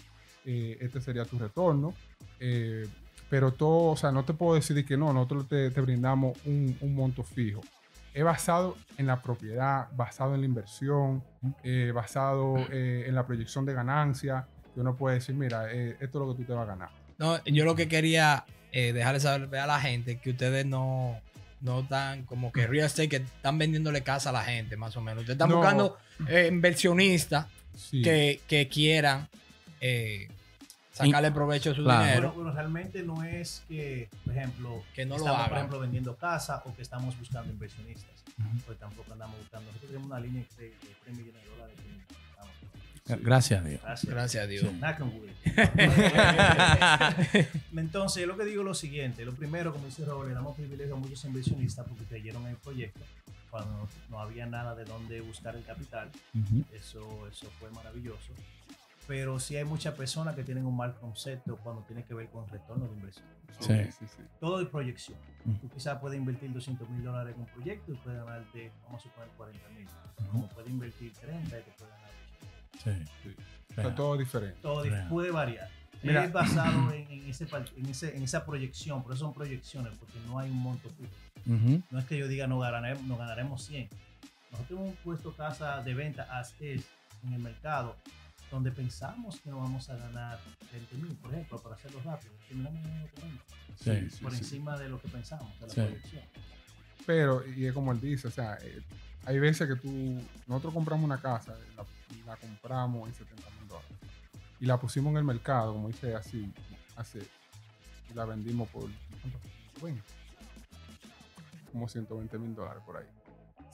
eh, 0.46 0.78
este 0.80 1.00
sería 1.00 1.24
tu 1.26 1.38
retorno. 1.38 1.94
eh, 2.40 2.88
pero 3.28 3.52
todo, 3.52 3.90
o 3.90 3.96
sea, 3.96 4.12
no 4.12 4.24
te 4.24 4.34
puedo 4.34 4.54
decir 4.54 4.76
de 4.76 4.84
que 4.84 4.96
no, 4.96 5.12
nosotros 5.12 5.48
te, 5.48 5.70
te 5.72 5.80
brindamos 5.80 6.38
un, 6.44 6.76
un 6.80 6.94
monto 6.94 7.24
fijo. 7.24 7.60
Es 8.16 8.24
basado 8.24 8.76
en 8.96 9.06
la 9.06 9.20
propiedad, 9.20 9.88
basado 9.92 10.34
en 10.34 10.40
la 10.40 10.46
inversión, 10.46 11.22
eh, 11.62 11.92
basado 11.94 12.56
eh, 12.72 13.04
en 13.06 13.14
la 13.14 13.26
proyección 13.26 13.66
de 13.66 13.74
ganancia. 13.74 14.46
Que 14.74 14.80
uno 14.80 14.96
puede 14.96 15.16
decir, 15.16 15.34
mira, 15.34 15.70
eh, 15.70 15.96
esto 16.00 16.18
es 16.22 16.26
lo 16.26 16.32
que 16.34 16.42
tú 16.42 16.46
te 16.46 16.52
vas 16.54 16.62
a 16.64 16.70
ganar. 16.70 16.88
No, 17.18 17.44
yo 17.44 17.64
lo 17.66 17.74
que 17.74 17.88
quería 17.88 18.46
eh, 18.72 18.94
dejarle 18.94 19.20
saber 19.20 19.54
a 19.58 19.66
la 19.66 19.80
gente 19.80 20.18
que 20.18 20.30
ustedes 20.30 20.64
no, 20.64 21.20
no 21.60 21.80
están 21.80 22.24
como 22.24 22.52
que 22.52 22.66
real 22.66 22.86
estate, 22.86 23.08
que 23.10 23.16
están 23.16 23.58
vendiéndole 23.58 24.02
casa 24.02 24.30
a 24.30 24.32
la 24.32 24.44
gente, 24.44 24.78
más 24.78 24.96
o 24.96 25.02
menos. 25.02 25.20
Ustedes 25.20 25.34
están 25.36 25.50
No. 25.50 25.56
buscando 25.56 25.98
inversionistas 26.48 27.46
Sí. 27.76 28.00
que, 28.00 28.40
que 28.48 28.68
quieran 28.68 29.28
sacarle 30.96 31.30
provecho 31.32 31.70
a 31.70 31.74
su 31.74 31.82
Claro. 31.82 32.02
dinero. 32.04 32.20
Bueno, 32.28 32.34
bueno, 32.34 32.52
realmente 32.52 33.02
no 33.02 33.22
es 33.22 33.62
que, 33.68 34.08
por 34.24 34.36
ejemplo, 34.36 34.82
Que 34.94 35.04
no 35.06 35.16
lo 35.16 35.24
estamos, 35.24 35.48
por 35.48 35.56
ejemplo, 35.58 35.80
vendiendo 35.80 36.16
casa 36.16 36.62
o 36.64 36.74
que 36.74 36.82
estamos 36.82 37.18
buscando 37.18 37.52
inversionistas. 37.52 38.10
Ujú. 38.38 38.58
Pues 38.66 38.78
tampoco 38.78 39.12
andamos 39.12 39.38
buscando. 39.38 39.66
Nosotros 39.68 39.90
tenemos 39.90 40.08
una 40.10 40.20
línea 40.20 40.44
de, 40.58 40.64
de 40.64 40.72
3 41.04 41.16
millones 41.16 41.42
de 41.42 41.48
dólares. 41.50 41.76
que. 41.76 43.16
Gracias 43.22 43.60
a 43.60 43.64
Dios. 43.64 43.80
Gracias. 43.82 44.12
Gracias 44.12 44.44
a 44.44 44.46
Dios. 44.48 44.64
Entonces, 47.76 48.20
yo 48.22 48.26
lo 48.26 48.36
que 48.36 48.44
digo 48.44 48.62
es 48.62 48.66
lo 48.66 48.74
siguiente. 48.74 49.24
Lo 49.24 49.32
primero, 49.32 49.72
como 49.72 49.86
dice 49.86 50.04
Robert, 50.04 50.28
le 50.28 50.34
damos 50.34 50.56
privilegio 50.56 50.94
a 50.96 50.98
muchos 50.98 51.24
inversionistas 51.24 51.86
porque 51.86 52.04
creyeron 52.04 52.42
en 52.42 52.48
el 52.50 52.56
proyecto 52.56 53.00
cuando 53.50 53.70
no, 53.72 53.88
no 54.10 54.20
había 54.20 54.46
nada 54.46 54.74
de 54.74 54.84
dónde 54.84 55.20
buscar 55.20 55.54
el 55.56 55.62
capital. 55.64 56.10
Ujú. 56.34 56.64
Eso, 56.74 57.28
eso 57.28 57.48
fue 57.60 57.70
maravilloso. 57.70 58.32
Pero 59.06 59.38
sí 59.38 59.56
hay 59.56 59.64
muchas 59.64 59.94
personas 59.94 60.34
que 60.34 60.42
tienen 60.42 60.66
un 60.66 60.76
mal 60.76 60.94
concepto 60.96 61.56
cuando 61.58 61.82
tiene 61.82 62.04
que 62.04 62.14
ver 62.14 62.28
con 62.28 62.48
retorno 62.48 62.86
de 62.86 62.92
inversión. 62.94 63.26
Sí, 63.60 63.72
Sí. 63.98 64.06
sí. 64.06 64.22
Todo 64.40 64.60
es 64.60 64.68
proyección. 64.68 65.18
Mm. 65.44 65.54
Tú 65.54 65.68
quizás 65.70 65.98
puedes 66.00 66.18
invertir 66.18 66.52
200 66.52 66.88
mil 66.90 67.04
dólares 67.04 67.34
en 67.34 67.40
un 67.40 67.46
proyecto 67.46 67.92
y 67.92 67.96
puedes 67.96 68.18
ganarte, 68.24 68.72
vamos 68.84 69.00
a 69.00 69.04
suponer, 69.04 69.28
40 69.36 69.68
mil. 69.70 69.86
Como 70.30 70.48
puedes 70.48 70.70
invertir 70.70 71.12
30 71.12 71.58
y 71.58 71.62
te 71.62 71.70
puedes 71.78 71.94
ganar 71.94 72.10
80. 72.80 73.12
Sí. 73.22 73.36
O 73.70 73.74
sea, 73.74 73.94
todo 73.94 74.16
diferente. 74.16 74.58
Todo 74.60 74.82
Real. 74.84 75.08
puede 75.08 75.30
variar. 75.30 75.68
Mira. 76.02 76.24
Es 76.24 76.32
basado 76.32 76.92
en, 76.92 77.10
en 77.10 77.30
ese, 77.30 77.46
en, 77.76 77.86
ese, 77.86 78.16
en 78.16 78.22
esa 78.22 78.44
proyección, 78.44 79.02
por 79.02 79.12
eso 79.12 79.24
son 79.24 79.32
proyecciones, 79.34 79.96
porque 79.98 80.18
no 80.26 80.38
hay 80.38 80.50
un 80.50 80.58
monto 80.58 80.88
fijo. 80.90 81.10
No 81.90 81.98
es 81.98 82.04
que 82.06 82.18
yo 82.18 82.26
diga 82.28 82.46
no 82.48 82.58
ganaremos, 82.58 83.02
no 83.04 83.16
ganaremos 83.16 83.64
100. 83.64 83.88
Nosotros 84.52 84.80
hemos 84.80 84.94
puesto 84.98 85.32
casa 85.34 85.80
de 85.82 85.94
venta 85.94 86.24
as 86.38 86.60
is 86.60 86.84
en 87.24 87.32
el 87.32 87.38
mercado 87.40 87.96
donde 88.50 88.70
pensamos 88.70 89.40
que 89.40 89.50
no 89.50 89.58
vamos 89.58 89.88
a 89.90 89.96
ganar 89.96 90.38
20 90.72 90.96
mil, 90.96 91.16
por 91.16 91.32
ejemplo, 91.32 91.58
para 91.60 91.74
hacerlo 91.74 92.00
rápido. 92.04 92.32
Terminamos 92.48 92.82
ganando 92.82 93.08
40, 93.14 93.44
Sí. 93.82 94.10
Sí, 94.16 94.22
por 94.22 94.32
sí. 94.32 94.38
encima 94.38 94.78
de 94.78 94.88
lo 94.88 95.00
que 95.00 95.08
pensamos, 95.08 95.52
de 95.60 95.66
la 95.66 95.72
Sí. 95.74 95.80
proyección. 95.80 96.22
Pero, 97.04 97.46
y 97.46 97.66
es 97.66 97.72
como 97.72 97.92
él 97.92 98.00
dice, 98.00 98.28
o 98.28 98.30
sea, 98.30 98.56
eh, 98.62 98.82
hay 99.24 99.38
veces 99.38 99.68
que 99.68 99.76
tú, 99.76 100.20
nosotros 100.46 100.72
compramos 100.74 101.04
una 101.04 101.20
casa, 101.20 101.54
la, 101.76 101.84
la 102.24 102.36
compramos 102.36 103.08
en 103.08 103.14
70 103.14 103.42
mil 103.60 103.68
dólares 103.68 103.90
y 104.60 104.66
la 104.66 104.78
pusimos 104.80 105.10
en 105.12 105.18
el 105.18 105.24
mercado, 105.24 105.72
como 105.72 105.88
dice 105.88 106.14
así, 106.14 106.50
hace, 106.96 107.20
y 108.10 108.14
la 108.14 108.24
vendimos 108.24 108.68
por 108.70 108.88
¿cuánto? 109.20 109.38
20. 109.82 110.02
como 111.72 111.88
120 111.88 112.38
mil 112.38 112.54
dólares 112.54 112.82
por 112.86 112.96
ahí. 112.96 113.06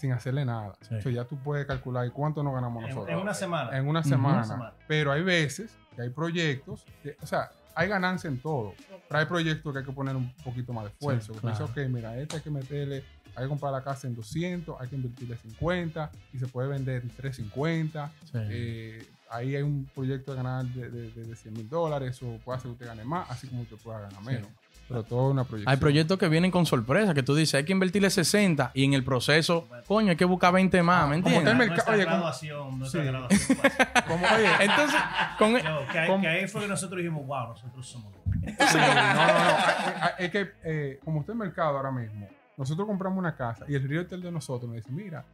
Sin 0.02 0.10
hacerle 0.10 0.44
nada. 0.44 0.74
Sí. 0.80 0.96
O 0.96 1.00
sea, 1.00 1.12
ya 1.12 1.24
tú 1.24 1.36
puedes 1.38 1.64
calcular 1.64 2.10
cuánto 2.10 2.42
nos 2.42 2.52
ganamos 2.54 2.82
En, 2.82 2.88
nosotros. 2.88 3.14
en 3.14 3.22
una 3.22 3.34
semana. 3.34 3.78
en 3.78 3.86
una 3.86 4.02
semana. 4.02 4.34
Una 4.38 4.44
semana. 4.44 4.72
Pero 4.88 5.12
hay 5.12 5.22
veces 5.22 5.78
que 5.94 6.02
hay 6.02 6.10
proyectos, 6.10 6.84
que, 7.04 7.16
o 7.22 7.26
sea, 7.26 7.52
hay 7.76 7.88
ganancia 7.88 8.26
en 8.28 8.40
todo. 8.40 8.74
Pero 9.08 9.20
hay 9.20 9.26
proyectos 9.26 9.72
que 9.72 9.78
hay 9.78 9.84
que 9.84 9.92
poner 9.92 10.16
un 10.16 10.32
poquito 10.42 10.72
más 10.72 10.86
de 10.86 10.90
esfuerzo. 10.90 11.34
Sí, 11.34 11.38
claro. 11.38 11.66
ok, 11.66 11.76
mira, 11.88 12.16
este 12.18 12.34
hay 12.34 12.42
que 12.42 12.50
meterle, 12.50 13.04
hay 13.36 13.44
que 13.44 13.48
comprar 13.48 13.70
la 13.70 13.84
casa 13.84 14.08
en 14.08 14.16
200, 14.16 14.74
hay 14.80 14.88
que 14.88 14.96
invertirle 14.96 15.36
50 15.36 16.10
y 16.32 16.38
se 16.40 16.48
puede 16.48 16.68
vender 16.68 17.02
en 17.02 17.10
350. 17.10 18.10
Sí. 18.24 18.30
Eh, 18.34 19.06
ahí 19.32 19.56
hay 19.56 19.62
un 19.62 19.88
proyecto 19.94 20.32
de 20.32 20.36
ganar 20.36 20.64
de, 20.66 20.90
de, 20.90 21.10
de, 21.10 21.24
de 21.24 21.36
100 21.36 21.54
mil 21.54 21.68
dólares 21.68 22.22
o 22.22 22.38
puede 22.44 22.58
hacer 22.58 22.68
que 22.68 22.72
usted 22.74 22.86
gane 22.86 23.04
más, 23.04 23.30
así 23.30 23.48
como 23.48 23.62
usted 23.62 23.76
pueda 23.82 24.00
ganar 24.00 24.22
menos. 24.22 24.48
Pero 24.88 25.04
todo 25.04 25.28
es 25.28 25.32
una 25.32 25.44
proyección. 25.44 25.72
Hay 25.72 25.78
proyectos 25.80 26.18
que 26.18 26.28
vienen 26.28 26.50
con 26.50 26.66
sorpresa, 26.66 27.14
que 27.14 27.22
tú 27.22 27.34
dices, 27.34 27.54
hay 27.54 27.64
que 27.64 27.72
invertirle 27.72 28.10
60 28.10 28.72
y 28.74 28.84
en 28.84 28.92
el 28.94 29.04
proceso, 29.04 29.66
coño, 29.86 30.10
hay 30.10 30.16
que 30.16 30.24
buscar 30.26 30.52
20 30.52 30.82
más, 30.82 31.08
¿me 31.08 31.16
Ah, 31.16 31.22
como 31.22 31.36
entiendes? 31.36 31.38
está 31.38 31.50
el 31.52 31.56
mercado- 31.56 31.74
Nuestra 31.76 31.94
oye, 31.94 32.04
como- 32.04 32.16
graduación, 32.16 32.78
nuestra 32.78 33.00
Sí. 33.02 33.06
graduación. 33.08 33.58
Como, 34.08 34.26
oye, 34.26 34.48
Entonces, 34.60 35.00
con 35.38 35.52
Yo, 35.56 35.86
que, 35.92 35.98
ahí- 35.98 36.08
¿Cómo? 36.08 36.20
que 36.22 36.28
ahí 36.28 36.46
fue 36.48 36.60
que 36.62 36.68
nosotros 36.68 36.98
dijimos, 36.98 37.26
wow, 37.26 37.48
nosotros 37.48 37.86
somos. 37.88 38.12
Sí, 38.42 38.78
no, 38.78 39.14
no, 39.14 39.26
no. 39.26 40.08
Es 40.18 40.30
que, 40.30 40.50
eh, 40.64 41.00
como 41.04 41.20
está 41.20 41.32
el 41.32 41.38
mercado 41.38 41.76
ahora 41.76 41.90
mismo, 41.92 42.28
nosotros 42.56 42.86
compramos 42.86 43.18
una 43.18 43.34
casa 43.34 43.64
y 43.68 43.74
el 43.74 43.88
realtor 43.88 44.20
de 44.20 44.30
nosotros 44.32 44.68
nos 44.68 44.76
dice, 44.76 44.90
mira, 44.92 45.24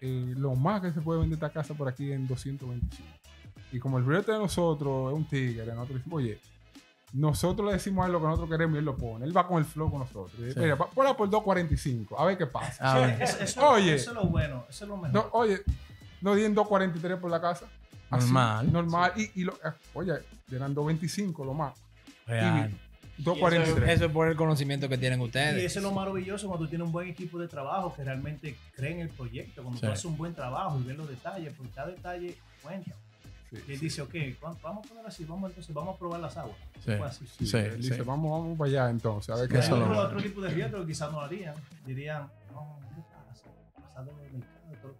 eh, 0.00 0.34
lo 0.36 0.54
más 0.56 0.82
que 0.82 0.92
se 0.92 1.00
puede 1.00 1.20
vender 1.20 1.36
esta 1.36 1.48
casa 1.50 1.72
por 1.72 1.88
aquí 1.88 2.12
en 2.12 2.26
225. 2.26 3.08
Y 3.76 3.78
como 3.78 3.98
el 3.98 4.06
realtor 4.06 4.34
de 4.36 4.40
nosotros 4.40 5.12
es 5.12 5.16
un 5.16 5.24
tigre, 5.28 5.66
nosotros 5.66 5.98
decimos, 5.98 6.16
oye, 6.18 6.40
nosotros 7.12 7.66
le 7.66 7.72
decimos 7.74 8.02
a 8.02 8.06
él 8.06 8.12
lo 8.12 8.20
que 8.20 8.26
nosotros 8.26 8.50
queremos 8.50 8.74
y 8.76 8.78
él 8.78 8.84
lo 8.84 8.96
pone. 8.96 9.24
Él 9.26 9.36
va 9.36 9.46
con 9.46 9.58
el 9.58 9.64
flow 9.64 9.90
con 9.90 10.00
nosotros. 10.00 10.32
Y 10.38 10.52
Sí. 10.52 10.58
Mira, 10.58 10.76
ponla 10.76 11.16
por 11.16 11.28
245, 11.30 12.18
a 12.18 12.24
ver 12.24 12.38
qué 12.38 12.46
pasa. 12.46 12.92
A 12.92 12.98
ver, 12.98 13.22
Eso, 13.22 13.38
eso- 13.40 13.68
Oye. 13.70 13.94
eso 13.94 14.10
es 14.10 14.16
lo 14.16 14.24
bueno, 14.26 14.64
eso 14.68 14.84
es 14.84 14.88
lo 14.88 14.96
mejor. 14.96 15.12
No, 15.12 15.28
oye, 15.32 15.60
no 16.20 16.34
dieron 16.34 16.54
243 16.54 17.18
por 17.18 17.30
la 17.30 17.40
casa. 17.40 17.66
Así, 18.10 18.24
Normal. 18.26 18.72
Normal. 18.72 19.12
Y, 19.16 19.40
y 19.40 19.44
lo, 19.44 19.52
eh, 19.54 19.72
oye, 19.94 20.12
eran 20.50 20.72
225 20.74 21.44
lo 21.44 21.54
más. 21.54 21.74
real. 22.26 22.70
Y 23.18 23.22
243. 23.22 23.90
Eso 23.90 24.06
es 24.06 24.12
por 24.12 24.28
el 24.28 24.36
conocimiento 24.36 24.88
que 24.88 24.98
tienen 24.98 25.20
Y 25.20 25.24
ustedes. 25.24 25.62
eso 25.64 25.78
es 25.78 25.82
lo 25.84 25.92
maravilloso 25.92 26.48
cuando 26.48 26.64
tú 26.66 26.70
tienes 26.70 26.86
un 26.86 26.92
buen 26.92 27.08
equipo 27.08 27.38
de 27.38 27.46
trabajo 27.48 27.94
que 27.94 28.02
realmente 28.04 28.56
creen 28.74 29.00
el 29.00 29.08
proyecto, 29.10 29.62
cuando 29.62 29.78
Sí. 29.80 29.86
tú 29.86 29.92
haces 29.92 30.04
un 30.06 30.16
buen 30.16 30.34
trabajo 30.34 30.78
y 30.80 30.84
ves 30.84 30.96
los 30.96 31.08
detalles, 31.08 31.52
porque 31.56 31.72
cada 31.72 31.88
detalle 31.88 32.36
cuenta. 32.62 32.90
Sí, 33.50 33.56
Y 33.68 33.72
él 33.74 33.80
dice, 33.80 34.02
ok, 34.02 34.14
¿cuánto- 34.40 34.60
vamos 34.62 34.84
a 34.84 34.88
poner 34.88 35.06
así, 35.06 35.24
vamos 35.24 35.50
entonces, 35.50 35.74
vamos 35.74 35.94
a 35.94 35.98
probar 35.98 36.20
las 36.20 36.36
aguas. 36.36 36.56
Sí. 36.84 36.92
Así. 36.92 37.26
Sí, 37.38 37.46
Sí, 37.46 37.56
él 37.56 37.76
dice, 37.80 38.02
vamos, 38.02 38.30
vamos 38.30 38.58
para 38.58 38.70
allá 38.70 38.90
entonces, 38.90 39.34
a 39.34 39.38
ver 39.40 39.48
qué 39.48 39.58
Hay 39.58 39.72
otro, 39.72 40.22
tipo 40.22 40.40
de 40.40 40.50
riesgo 40.50 40.80
que 40.80 40.86
quizás 40.88 41.12
no 41.12 41.20
harían. 41.20 41.54
Dirían, 41.84 42.28
no, 42.52 42.78
¿qué 42.94 43.02
pasa? 43.12 43.44
Pasado 43.88 44.12
del 44.18 44.42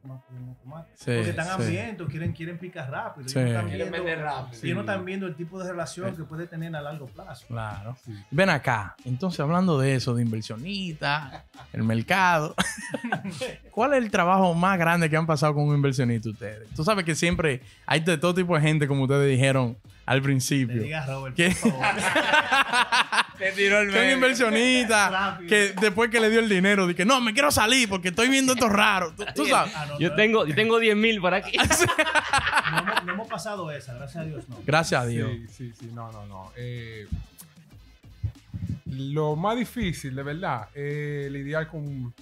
más 0.06 0.22
podemos 0.25 0.58
tomar. 0.60 0.86
Sí, 0.94 1.04
Porque 1.14 1.30
están 1.30 1.46
sí. 1.46 1.52
hambrientos, 1.52 2.08
quieren, 2.08 2.32
quieren 2.32 2.58
picar 2.58 2.90
rápido. 2.90 3.22
Ellos 3.26 3.34
no 3.34 3.46
están 3.48 3.68
Quieren 3.68 3.90
viendo- 3.92 4.22
rápido. 4.22 4.60
ellos 4.62 4.75
no 4.75 4.80
están 4.80 5.04
viendo 5.04 5.26
el 5.26 5.34
tipo 5.34 5.58
de 5.62 5.68
relación 5.70 6.16
que 6.16 6.25
puede 6.25 6.46
tener 6.46 6.75
a 6.76 6.80
largo 6.82 7.06
plazo. 7.06 7.46
Claro. 7.48 7.96
Sí. 8.04 8.12
Ven 8.30 8.50
acá. 8.50 8.96
Entonces, 9.04 9.40
hablando 9.40 9.78
de 9.78 9.94
eso, 9.94 10.14
de 10.14 10.22
inversionista, 10.22 11.44
el 11.72 11.82
mercado, 11.82 12.54
¿cuál 13.70 13.92
es 13.94 13.98
el 14.04 14.10
trabajo 14.10 14.54
más 14.54 14.78
grande 14.78 15.08
que 15.10 15.16
han 15.16 15.26
pasado 15.26 15.54
con 15.54 15.64
un 15.68 15.75
inversionista 15.76 16.30
ustedes? 16.30 16.68
Tú 16.75 16.84
sabes 16.84 17.04
que 17.04 17.14
siempre 17.14 17.62
hay 17.86 18.00
de 18.00 18.18
todo 18.18 18.34
tipo 18.34 18.54
de 18.54 18.62
gente, 18.62 18.86
como 18.88 19.02
ustedes 19.04 19.28
dijeron 19.30 19.76
al 20.06 20.18
Le 20.18 20.22
principio. 20.22 20.82
diga 20.82 21.02
a 21.02 21.06
Robert, 21.06 21.34
¿Qué? 21.34 21.48
por 21.60 21.72
favor. 21.72 21.84
Te 23.38 23.52
tiró 23.52 23.80
el 23.80 23.92
Que 23.92 24.00
un 24.00 24.10
inversionista 24.12 25.40
que 25.48 25.75
después 25.80 26.10
que 26.10 26.20
le 26.20 26.30
dio 26.30 26.40
el 26.40 26.48
dinero, 26.48 26.86
dije, 26.86 27.04
no, 27.04 27.20
me 27.20 27.32
quiero 27.34 27.50
salir 27.50 27.88
porque 27.88 28.08
estoy 28.08 28.28
viendo 28.28 28.52
esto 28.54 28.68
raro. 28.68 29.12
Tú, 29.16 29.25
tú 29.34 29.46
sabes. 29.46 29.72
Yo 29.98 30.14
tengo, 30.14 30.46
yo 30.46 30.54
tengo 30.54 30.78
10 30.78 30.96
mil 30.96 31.20
por 31.20 31.34
aquí. 31.34 31.56
no 31.58 32.78
hemos, 32.78 33.04
no 33.04 33.12
hemos 33.12 33.28
pasado 33.28 33.70
esa, 33.70 33.94
gracias 33.94 34.22
a 34.22 34.26
Dios, 34.26 34.48
no. 34.48 34.58
Gracias 34.64 35.02
a 35.02 35.06
Dios. 35.06 35.30
Sí, 35.30 35.46
sí, 35.48 35.72
sí, 35.78 35.90
no, 35.92 36.10
no, 36.12 36.25
no. 36.26 36.52
Eh, 36.56 37.06
lo 38.86 39.36
más 39.36 39.56
difícil, 39.56 40.14
de 40.14 40.22
verdad, 40.22 40.68
es 40.75 41.30
lidiar 41.30 41.66
con, 41.68 42.14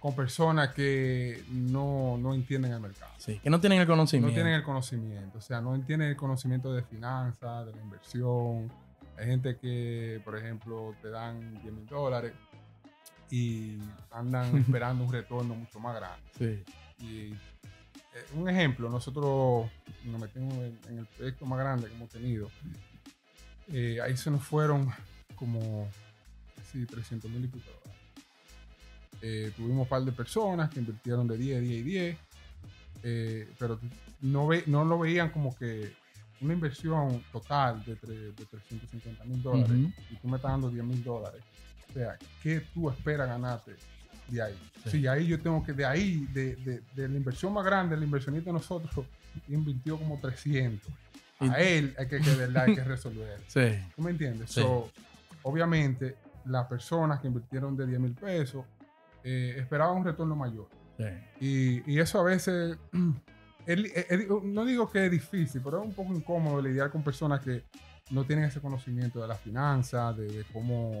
con 0.00 0.14
personas 0.14 0.72
que 0.74 1.42
no, 1.50 2.16
no 2.18 2.34
entienden 2.34 2.72
el 2.72 2.80
mercado. 2.80 3.12
Sí, 3.18 3.38
que 3.40 3.50
no 3.50 3.60
tienen 3.60 3.80
el 3.80 3.86
No 3.88 3.94
conocimiento. 3.94 4.34
tienen 4.34 4.54
el 4.54 4.62
conocimiento, 4.62 5.38
o 5.38 5.40
sea, 5.40 5.60
no 5.60 5.74
entienden 5.74 6.08
el 6.10 6.16
conocimiento 6.16 6.72
de 6.72 6.82
finanzas, 6.82 7.66
de 7.66 7.72
la 7.72 7.80
inversión. 7.80 8.70
Hay 9.16 9.26
gente 9.26 9.56
que, 9.58 10.20
por 10.24 10.36
ejemplo, 10.38 10.94
te 11.02 11.10
dan 11.10 11.60
10 11.62 11.74
mil 11.74 11.86
dólares 11.86 12.32
y 13.30 13.78
andan 14.12 14.56
esperando 14.58 15.04
un 15.04 15.12
retorno 15.12 15.54
mucho 15.54 15.80
más 15.80 15.96
grande. 15.96 16.22
Sí. 16.38 16.64
Y 17.04 17.32
eh, 17.32 18.24
un 18.34 18.48
ejemplo, 18.48 18.88
nosotros 18.88 19.68
nos 20.04 20.20
metimos 20.20 20.54
en, 20.54 20.78
en 20.88 20.98
el 20.98 21.06
proyecto 21.06 21.44
más 21.44 21.58
grande 21.58 21.88
que 21.88 21.94
hemos 21.94 22.08
tenido. 22.08 22.48
Eh, 23.68 23.98
ahí 24.00 24.16
se 24.16 24.30
nos 24.30 24.44
fueron 24.44 24.88
como 25.34 25.88
sí, 26.72 26.86
300 26.86 27.28
mil 27.30 27.50
dólares. 27.50 27.74
Eh, 29.22 29.52
tuvimos 29.56 29.82
un 29.82 29.88
par 29.88 30.02
de 30.02 30.12
personas 30.12 30.70
que 30.70 30.78
invirtieron 30.80 31.26
de 31.26 31.36
10, 31.36 31.60
10 31.62 31.72
y 31.72 31.82
10, 31.82 32.16
eh, 33.02 33.48
pero 33.58 33.78
no, 34.20 34.46
ve, 34.46 34.62
no 34.66 34.84
lo 34.84 34.98
veían 34.98 35.30
como 35.30 35.56
que 35.56 35.92
una 36.40 36.52
inversión 36.54 37.22
total 37.32 37.84
de, 37.84 37.96
tre- 38.00 38.34
de 38.34 38.44
350 38.44 39.24
mil 39.24 39.42
dólares 39.42 39.76
y 40.10 40.16
tú 40.16 40.28
me 40.28 40.36
estás 40.36 40.52
dando 40.52 40.70
10 40.70 40.84
mil 40.84 41.02
dólares. 41.02 41.42
O 41.90 41.92
sea, 41.94 42.16
¿qué 42.42 42.60
tú 42.72 42.88
esperas 42.90 43.28
ganarte 43.28 43.74
de 44.28 44.42
ahí? 44.42 44.54
Sí. 44.84 44.90
Sí, 44.90 45.06
ahí 45.06 45.26
yo 45.26 45.40
tengo 45.40 45.64
que, 45.64 45.72
de 45.72 45.84
ahí, 45.84 46.26
de, 46.32 46.54
de, 46.56 46.82
de 46.94 47.08
la 47.08 47.16
inversión 47.16 47.52
más 47.52 47.64
grande, 47.64 47.96
el 47.96 48.02
inversionista 48.04 48.50
de 48.50 48.54
nosotros 48.54 49.04
invirtió 49.48 49.96
como 49.96 50.18
300. 50.20 50.88
Y- 51.40 51.48
A 51.48 51.54
él 51.60 51.94
hay 51.98 52.06
que, 52.08 52.20
que 52.20 52.34
verdad 52.34 52.64
hay 52.64 52.74
que 52.74 52.84
resolver. 52.84 53.40
Sí. 53.48 53.78
¿Tú 53.96 54.02
me 54.02 54.10
entiendes? 54.10 54.50
Sí. 54.50 54.60
So, 54.60 54.90
obviamente, 55.42 56.16
las 56.44 56.66
personas 56.66 57.20
que 57.20 57.28
invirtieron 57.28 57.76
de 57.76 57.86
10 57.86 58.00
mil 58.00 58.12
pesos 58.14 58.64
eh, 59.28 59.58
esperaban 59.58 59.98
un 59.98 60.04
retorno 60.04 60.34
mayor. 60.34 60.68
sí. 60.96 61.04
Y, 61.40 61.92
y 61.92 62.00
eso 62.00 62.18
a 62.20 62.24
veces, 62.24 62.78
no 64.44 64.64
digo 64.64 64.90
que 64.90 65.06
es 65.06 65.10
difícil, 65.10 65.60
pero 65.62 65.80
es 65.80 65.86
un 65.86 65.92
poco 65.92 66.14
incómodo 66.14 66.62
lidiar 66.62 66.90
con 66.90 67.02
personas 67.02 67.40
que 67.40 67.64
no 68.10 68.24
tienen 68.24 68.46
ese 68.46 68.60
conocimiento 68.60 69.20
de 69.20 69.28
las 69.28 69.40
finanzas, 69.40 70.16
de, 70.16 70.26
de 70.26 70.44
cómo 70.52 70.92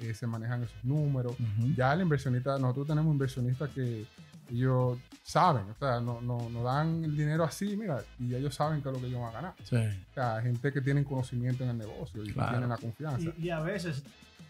eh, 0.00 0.14
se 0.14 0.26
manejan 0.26 0.62
esos 0.62 0.84
números. 0.84 1.34
Ya 1.76 1.92
el 1.94 2.02
inversionista, 2.02 2.58
nosotros 2.58 2.88
tenemos 2.88 3.12
inversionistas 3.12 3.70
que 3.70 4.04
ellos 4.50 4.98
saben, 5.22 5.70
o 5.70 5.74
sea, 5.78 6.00
no, 6.00 6.20
no, 6.20 6.50
no 6.50 6.62
dan 6.62 7.04
el 7.04 7.16
dinero 7.16 7.44
así, 7.44 7.74
mira, 7.76 8.02
y 8.18 8.34
ellos 8.34 8.54
saben 8.54 8.82
qué 8.82 8.88
es 8.90 8.94
lo 8.94 9.00
que 9.00 9.06
ellos 9.06 9.20
van 9.20 9.30
a 9.30 9.32
ganar. 9.32 9.54
Sí. 9.62 9.76
O 9.76 10.14
sea, 10.14 10.42
gente 10.42 10.72
que 10.72 10.82
tiene 10.82 11.04
conocimiento 11.04 11.64
en 11.64 11.70
el 11.70 11.78
negocio 11.78 12.22
y 12.22 12.26
que 12.26 12.40
tienen 12.40 12.68
la 12.68 12.76
confianza. 12.76 13.30
Y, 13.38 13.46
y 13.46 13.50
a 13.50 13.60
veces, 13.60 14.02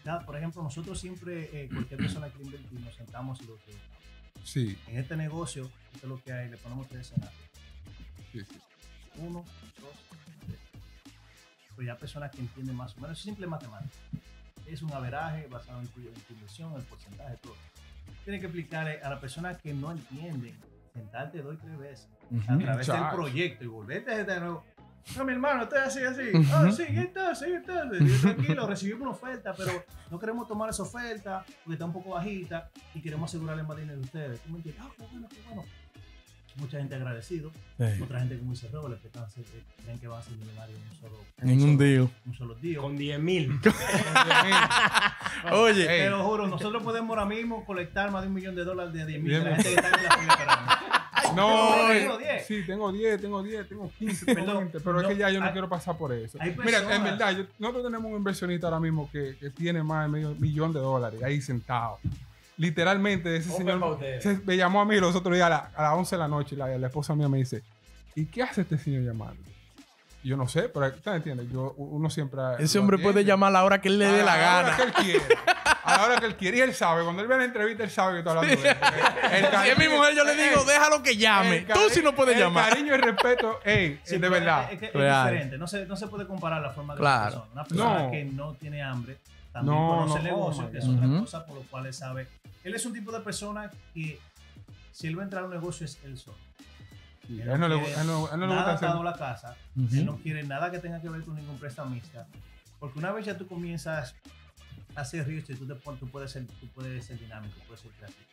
ya, 0.03 0.19
por 0.19 0.35
ejemplo, 0.35 0.61
nosotros 0.61 0.99
siempre, 0.99 1.49
eh, 1.53 1.69
cualquier 1.69 1.99
persona 1.99 2.29
que 2.29 2.41
invertir, 2.43 2.79
nos 2.81 2.95
sentamos 2.95 3.39
y 3.41 3.45
lo 3.45 3.55
que 3.57 3.73
Sí, 4.43 4.77
en 4.87 4.97
este 4.97 5.15
negocio, 5.15 5.69
esto 5.93 6.05
es 6.07 6.09
lo 6.09 6.21
que 6.21 6.33
hay, 6.33 6.49
le 6.49 6.57
ponemos 6.57 6.87
tres 6.89 7.07
escenarios. 7.07 7.41
sí, 8.31 8.41
sí. 8.41 8.59
Uno, 9.17 9.45
dos, 9.79 9.93
tres. 10.45 10.59
Pues 11.75 11.87
ya 11.87 11.97
personas 11.97 12.31
que 12.31 12.41
entienden 12.41 12.75
más 12.75 12.95
o 12.97 13.01
menos, 13.01 13.17
es 13.17 13.23
simple 13.23 13.47
matemática. 13.47 13.95
Es 14.65 14.81
un 14.81 14.91
averaje 14.91 15.47
basado 15.47 15.79
en 15.81 15.87
tu, 15.87 16.01
en 16.01 16.13
tu 16.13 16.33
inversión, 16.33 16.73
el 16.75 16.83
porcentaje, 16.83 17.37
todo. 17.37 17.55
Tienes 18.23 18.41
que 18.41 18.47
explicarle 18.47 19.01
a 19.01 19.09
las 19.09 19.19
personas 19.19 19.57
que 19.61 19.73
no 19.73 19.91
entienden, 19.91 20.57
sentarte 20.93 21.41
dos 21.41 21.55
y 21.55 21.57
tres 21.57 21.77
veces 21.77 22.07
a 22.47 22.57
través 22.57 22.87
del 22.87 23.09
proyecto 23.11 23.63
y 23.63 23.67
volverte 23.67 24.11
a 24.11 24.23
de 24.23 24.39
nuevo. 24.39 24.65
No, 25.17 25.25
mi 25.25 25.33
hermano, 25.33 25.63
estoy 25.63 25.79
así, 25.79 25.99
así. 26.03 26.21
Ah, 26.51 26.71
sí, 26.75 26.83
¿y 26.89 26.97
entonces? 26.97 27.47
¿y 27.47 27.51
entonces? 27.53 28.01
Y 28.01 28.07
yo, 28.07 28.19
tranquilo, 28.21 28.67
recibimos 28.67 29.01
una 29.01 29.11
oferta, 29.11 29.53
pero 29.55 29.83
no 30.09 30.19
queremos 30.19 30.47
tomar 30.47 30.69
esa 30.69 30.83
oferta 30.83 31.43
porque 31.63 31.73
está 31.73 31.85
un 31.85 31.93
poco 31.93 32.11
bajita 32.11 32.69
y 32.95 33.01
queremos 33.01 33.29
asegurarle 33.29 33.63
más 33.63 33.77
dinero 33.77 33.99
a 33.99 34.01
ustedes. 34.03 34.39
¿Tú 34.41 34.49
me 34.51 34.57
entiendes? 34.57 34.81
Ah, 34.83 34.89
qué 34.97 35.03
bueno, 35.11 35.27
qué 35.29 35.41
bueno. 35.47 35.63
Mucha 36.55 36.77
gente 36.77 36.93
agradecido, 36.93 37.51
Sí. 37.79 38.01
otra 38.03 38.19
gente 38.19 38.37
como 38.37 38.51
dice 38.51 38.69
Robert, 38.71 39.01
que 39.01 39.07
están- 39.07 39.25
creen 39.83 39.99
que 39.99 40.07
van 40.07 40.19
a 40.19 40.23
ser 40.23 40.33
millonarios 40.37 40.77
en 40.79 40.87
un 40.87 40.95
solo, 41.01 41.17
En 41.39 41.49
un 41.49 41.59
solo- 41.59 41.77
deal. 41.77 42.09
un 42.27 42.33
solo 42.35 42.55
día. 42.55 42.77
Con 42.79 42.95
10 42.95 43.19
mil. 43.19 43.59
Oye, 45.51 45.85
Te 45.85 46.09
lo 46.11 46.23
juro, 46.23 46.47
nosotros 46.47 46.83
podemos 46.83 47.09
ahora 47.09 47.25
mismo 47.25 47.65
colectar 47.65 48.11
más 48.11 48.21
de 48.21 48.27
un 48.27 48.35
millón 48.35 48.55
de 48.55 48.63
dólares 48.65 48.93
de 48.93 49.05
10 49.05 49.21
mil. 49.23 49.43
La 49.43 49.55
gente 49.55 49.63
que 49.69 49.75
está 49.75 49.87
en 49.97 50.03
la 50.03 50.11
fila. 50.11 50.79
No, 51.35 51.75
tengo 51.91 52.19
eh, 52.19 52.23
10. 52.35 52.47
sí, 52.47 52.63
tengo 52.65 52.91
10, 52.91 53.21
tengo 53.21 53.43
10, 53.43 53.69
tengo 53.69 53.91
15, 53.99 54.25
tengo 54.25 54.39
Perdón, 54.45 54.57
20, 54.63 54.79
pero 54.79 55.01
es 55.01 55.07
que 55.07 55.17
ya 55.17 55.29
yo 55.29 55.39
no 55.39 55.45
hay- 55.47 55.51
quiero 55.51 55.69
pasar 55.69 55.97
por 55.97 56.11
eso. 56.13 56.37
Mira, 56.63 56.95
en 56.95 57.03
verdad, 57.03 57.31
yo- 57.37 57.45
nosotros 57.59 57.83
tenemos 57.85 58.09
un 58.11 58.17
inversionista 58.17 58.67
ahora 58.67 58.79
mismo 58.79 59.09
que, 59.11 59.35
que 59.39 59.49
tiene 59.49 59.83
más 59.83 60.05
de 60.05 60.11
medio 60.11 60.35
millón 60.35 60.71
de 60.73 60.79
dólares 60.79 61.21
ahí 61.23 61.41
sentado. 61.41 61.99
Literalmente, 62.57 63.35
ese 63.35 63.49
señor 63.51 63.99
se- 64.21 64.39
me 64.45 64.55
llamó 64.57 64.81
a 64.81 64.85
mí 64.85 64.99
los 64.99 65.15
otros 65.15 65.33
días 65.33 65.47
a, 65.47 65.49
la- 65.49 65.71
a 65.75 65.81
las 65.83 65.93
11 65.93 66.15
de 66.15 66.19
la 66.19 66.27
noche 66.27 66.55
y 66.55 66.57
la, 66.57 66.67
la 66.77 66.87
esposa 66.87 67.15
mía 67.15 67.27
me 67.27 67.39
dice, 67.39 67.63
¿y 68.15 68.25
qué 68.25 68.43
hace 68.43 68.61
este 68.61 68.77
señor 68.77 69.03
llamando? 69.03 69.41
Yo 70.23 70.37
no 70.37 70.47
sé, 70.47 70.69
pero 70.69 70.89
¿tú 70.93 71.09
entiendes? 71.09 71.51
Yo, 71.51 71.73
uno 71.75 72.09
siempre... 72.09 72.39
ese 72.59 72.79
hombre 72.79 72.95
atiende. 72.95 73.13
puede 73.13 73.25
llamar 73.25 73.49
a 73.49 73.51
la 73.51 73.63
hora 73.65 73.81
que 73.81 73.89
él 73.89 73.99
le 73.99 74.05
dé 74.05 74.23
la 74.23 74.33
hora 74.35 74.61
gana. 74.61 74.77
que 74.77 74.83
él 74.83 74.93
quiera. 74.93 75.25
A 75.83 75.97
la 75.97 76.03
hora 76.05 76.17
que 76.19 76.25
él 76.25 76.35
quiere 76.35 76.57
y 76.57 76.61
él 76.61 76.73
sabe. 76.73 77.03
Cuando 77.03 77.21
él 77.21 77.27
ve 77.27 77.37
la 77.37 77.45
entrevista, 77.45 77.83
él 77.83 77.89
sabe 77.91 78.13
que 78.13 78.19
estoy 78.19 78.37
hablando 78.37 78.61
de 78.61 78.69
él. 78.69 78.77
el 78.77 79.39
Si 79.39 79.45
es 79.45 79.49
cariño- 79.51 79.77
mi 79.77 79.87
mujer, 79.95 80.15
yo 80.15 80.23
le 80.23 80.35
digo, 80.35 80.61
el- 80.61 80.67
déjalo 80.67 81.03
que 81.03 81.17
llame. 81.17 81.61
Tú 81.61 81.79
sí 81.91 82.01
no 82.03 82.13
puedes 82.15 82.35
el 82.35 82.41
llamar. 82.43 82.69
cariño 82.69 82.95
y 82.95 82.97
respeto, 82.97 83.59
ey, 83.63 83.99
Sí, 84.03 84.15
es 84.15 84.21
de 84.21 84.29
verdad. 84.29 84.71
Es, 84.71 84.79
que 84.79 84.85
es 84.87 84.93
Real. 84.93 85.29
diferente. 85.29 85.57
No 85.57 85.67
se, 85.67 85.85
no 85.85 85.95
se 85.95 86.07
puede 86.07 86.25
comparar 86.27 86.61
la 86.61 86.69
forma 86.71 86.93
de 86.95 86.99
Claro. 86.99 87.47
una 87.53 87.63
persona. 87.63 87.85
Una 87.85 87.89
persona 87.89 88.03
No. 88.05 88.11
que 88.11 88.25
no 88.25 88.53
tiene 88.53 88.81
hambre 88.83 89.17
también 89.51 89.75
No, 89.75 89.87
conoce 89.89 90.13
no, 90.13 90.17
el 90.17 90.23
negocio, 90.23 90.63
oh, 90.65 90.71
que 90.71 90.77
es 90.79 90.85
otra 90.87 91.07
God. 91.07 91.19
cosa 91.19 91.45
por 91.45 91.55
lo 91.55 91.61
cual 91.63 91.85
él 91.85 91.93
sabe. 91.93 92.27
Él 92.63 92.73
es 92.75 92.85
un 92.85 92.93
tipo 92.93 93.11
de 93.11 93.19
persona 93.19 93.69
que 93.93 94.19
si 94.91 95.07
él 95.07 95.17
va 95.17 95.21
a 95.21 95.25
entrar 95.25 95.43
a 95.43 95.45
un 95.45 95.51
negocio 95.51 95.85
es 95.85 95.99
él 96.03 96.17
solo. 96.17 96.37
Sí, 97.27 97.39
Él 97.41 97.57
no 97.59 97.67
le, 97.69 97.75
él 97.75 98.07
no- 98.07 98.29
él 98.33 98.39
no 98.39 98.47
le 98.47 98.53
nada 98.55 98.71
gusta 98.73 98.89
hacer. 98.91 99.03
la 99.03 99.13
casa. 99.13 99.55
Ujú. 99.77 99.95
Él 99.95 100.05
no 100.05 100.17
quiere 100.17 100.43
nada 100.43 100.69
que 100.71 100.79
tenga 100.79 100.99
que 101.01 101.07
ver 101.07 101.21
con 101.23 101.35
ningún 101.35 101.57
prestamista. 101.57 102.25
Porque 102.79 102.99
una 102.99 103.11
vez 103.13 103.25
ya 103.25 103.37
tú 103.37 103.47
comienzas 103.47 104.13
hacer 104.95 105.25
real 105.25 105.39
estate, 105.39 105.55
tú, 105.55 105.67
te 105.67 105.75
tú, 105.75 106.07
puedes 106.09 106.31
ser, 106.31 106.45
tú 106.45 106.67
puedes 106.69 107.05
ser 107.05 107.19
dinámico, 107.19 107.57
puedes 107.67 107.81
ser 107.81 107.91
creativo. 107.91 108.27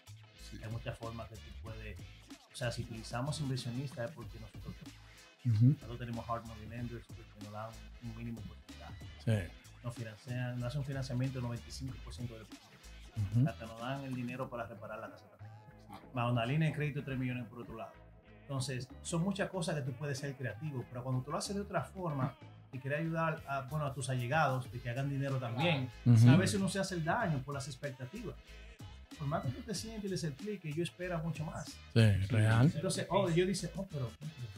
Hay 0.64 0.70
muchas 0.70 0.98
formas 0.98 1.28
que 1.28 1.36
tú 1.36 1.50
puedes. 1.62 1.98
O 2.52 2.56
sea, 2.56 2.72
si 2.72 2.82
utilizamos 2.82 3.40
inversionistas 3.40 4.10
es 4.10 4.16
porque 4.16 4.38
nosotros, 4.40 4.74
Ujú. 5.44 5.66
nosotros 5.66 5.98
tenemos 5.98 6.28
hard 6.28 6.44
money 6.44 6.66
lenders 6.68 7.06
porque 7.06 7.44
nos 7.44 7.52
dan 7.52 7.70
un 8.02 8.16
mínimo 8.16 8.40
porcentaje. 8.40 9.06
Sí. 9.24 9.52
Nos 9.84 9.94
financian, 9.94 10.58
nos 10.58 10.68
hacen 10.68 10.80
un 10.80 10.86
financiamiento 10.86 11.40
del 11.40 11.48
95% 11.48 12.16
del 12.16 12.46
proyecto. 12.46 12.56
Ujú. 13.16 13.48
Hasta 13.48 13.66
nos 13.66 13.80
dan 13.80 14.04
el 14.04 14.14
dinero 14.14 14.50
para 14.50 14.66
reparar 14.66 14.98
la 14.98 15.10
casa 15.10 15.24
también. 15.30 15.50
Más 16.12 16.30
una 16.30 16.44
línea 16.44 16.68
de 16.68 16.74
crédito 16.74 16.98
de 17.00 17.04
3 17.06 17.18
millones 17.18 17.46
por 17.46 17.60
otro 17.60 17.76
lado. 17.76 17.92
Entonces, 18.42 18.88
son 19.02 19.22
muchas 19.22 19.48
cosas 19.48 19.76
que 19.76 19.82
tú 19.82 19.92
puedes 19.92 20.18
ser 20.18 20.34
creativo, 20.34 20.84
pero 20.88 21.04
cuando 21.04 21.22
tú 21.22 21.30
lo 21.30 21.38
haces 21.38 21.54
de 21.54 21.62
otra 21.62 21.84
forma 21.84 22.34
y 22.72 22.78
quieres 22.78 23.00
ayudar 23.00 23.40
a, 23.48 23.62
bueno, 23.62 23.84
a 23.86 23.94
tus 23.94 24.08
allegados 24.10 24.70
de 24.70 24.78
que 24.80 24.90
hagan 24.90 25.08
dinero 25.10 25.36
también, 25.36 25.90
a 26.28 26.36
veces 26.36 26.56
uno 26.60 26.68
se 26.68 26.78
hace 26.78 26.94
el 26.94 27.04
daño 27.04 27.38
por 27.44 27.54
las 27.54 27.66
expectativas. 27.68 28.34
Por 29.18 29.26
más 29.26 29.42
que 29.42 29.50
tú 29.50 29.60
te 29.62 29.74
sientes 29.74 30.04
y 30.04 30.08
les 30.08 30.24
expliques, 30.24 30.74
yo 30.74 30.82
espero 30.82 31.18
mucho 31.18 31.44
más. 31.44 31.66
Sí, 31.92 32.00
real. 32.28 32.70
Entonces, 32.74 33.06
oh, 33.10 33.28
yo 33.28 33.44
dice, 33.44 33.70
oh, 33.76 33.86
pero 33.90 34.10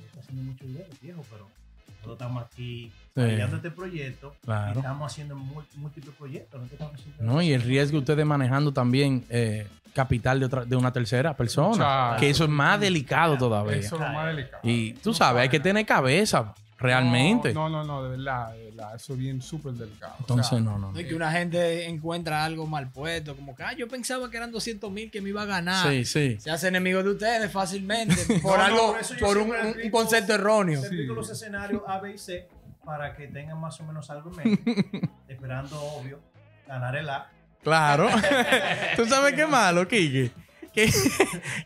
estás 0.05 0.25
haciendo 0.25 0.43
mucho 0.53 0.65
dinero, 0.65 0.87
viejo, 1.01 1.25
pero 1.31 1.49
nosotros 1.89 2.13
estamos 2.15 2.45
aquí 2.45 2.93
Sí. 3.15 3.21
apoyando 3.21 3.57
este 3.57 3.71
proyecto 3.71 4.35
y 4.47 4.77
estamos 4.79 5.13
haciendo 5.13 5.37
múltiples 5.37 6.15
proyectos. 6.17 6.59
No, 6.61 6.65
es 6.65 6.71
que 6.71 6.75
estamos 6.77 6.95
haciendo- 7.01 7.23
No, 7.25 7.43
y 7.43 7.53
el 7.53 7.63
riesgo 7.63 7.99
ustedes 7.99 8.25
manejando 8.25 8.73
también 8.73 9.25
eh, 9.29 9.67
capital 9.93 10.39
de, 10.41 10.47
otra, 10.47 10.65
de 10.65 10.77
una 10.77 10.93
tercera 10.93 11.37
persona. 11.37 12.17
Que 12.21 12.31
eso 12.31 12.45
es 12.45 12.51
más 12.51 12.79
delicado 12.81 13.37
todavía. 13.37 13.77
Eso 13.77 13.97
es 13.97 14.01
lo 14.01 14.09
más 14.09 14.27
delicado. 14.29 14.61
Y 14.63 14.93
tú 14.95 15.13
sabes, 15.13 15.43
hay 15.43 15.49
que 15.49 15.61
tener 15.61 15.85
cabeza, 15.85 16.55
realmente. 16.83 17.55
No, 17.55 17.69
no, 17.69 17.85
no, 17.85 18.03
de 18.03 18.11
verdad, 18.17 18.53
de 18.53 18.65
verdad. 18.67 18.95
Eso 18.95 19.13
es 19.15 19.19
bien 19.19 19.41
súper 19.41 19.73
delicado. 19.73 20.15
O 20.19 20.21
Entonces, 20.21 20.49
sea, 20.49 20.61
no, 20.61 20.79
no. 20.79 20.99
Es 20.99 21.07
que 21.07 21.15
una 21.15 21.31
gente 21.33 21.87
encuentra 21.89 22.45
algo 22.45 22.67
mal 22.67 22.91
puesto, 22.91 23.35
como 23.37 23.55
que 23.55 23.63
ah, 23.63 23.73
yo 23.73 23.89
pensaba 23.89 24.31
que 24.31 24.37
eran 24.37 24.51
200 24.53 24.91
mil 24.91 25.11
que 25.11 25.21
me 25.21 25.31
iba 25.31 25.43
a 25.43 25.47
ganar. 25.47 25.89
Sí, 25.89 26.05
sí. 26.05 26.37
Se 26.41 26.51
hace 26.51 26.69
enemigo 26.69 27.03
de 27.03 27.11
ustedes 27.11 27.51
fácilmente 27.51 28.17
por 28.43 28.59
No, 28.59 28.65
algo, 28.65 28.97
por 29.21 29.39
un, 29.39 29.53
concepto 29.91 30.35
erróneo. 30.35 30.81
Te 30.81 30.87
explico 30.89 31.13
Sí. 31.13 31.17
los 31.17 31.31
escenarios 31.31 31.83
A, 31.87 31.99
B 32.01 32.13
y 32.15 32.19
C 32.19 32.49
para 32.85 33.15
que 33.15 33.29
tengan 33.29 33.61
más 33.61 33.81
o 33.81 33.85
menos 33.85 34.11
algo 34.11 34.31
en 34.31 34.37
mente, 34.37 35.09
esperando, 35.29 35.81
obvio, 35.81 36.21
ganar 36.67 36.97
el 36.97 37.09
A. 37.09 37.31
Claro. 37.63 38.09
¿Tú 38.97 39.07
sabes 39.07 39.35
qué 39.35 39.47
malo, 39.47 39.87
Kike? 39.87 40.33
Que, 40.73 40.91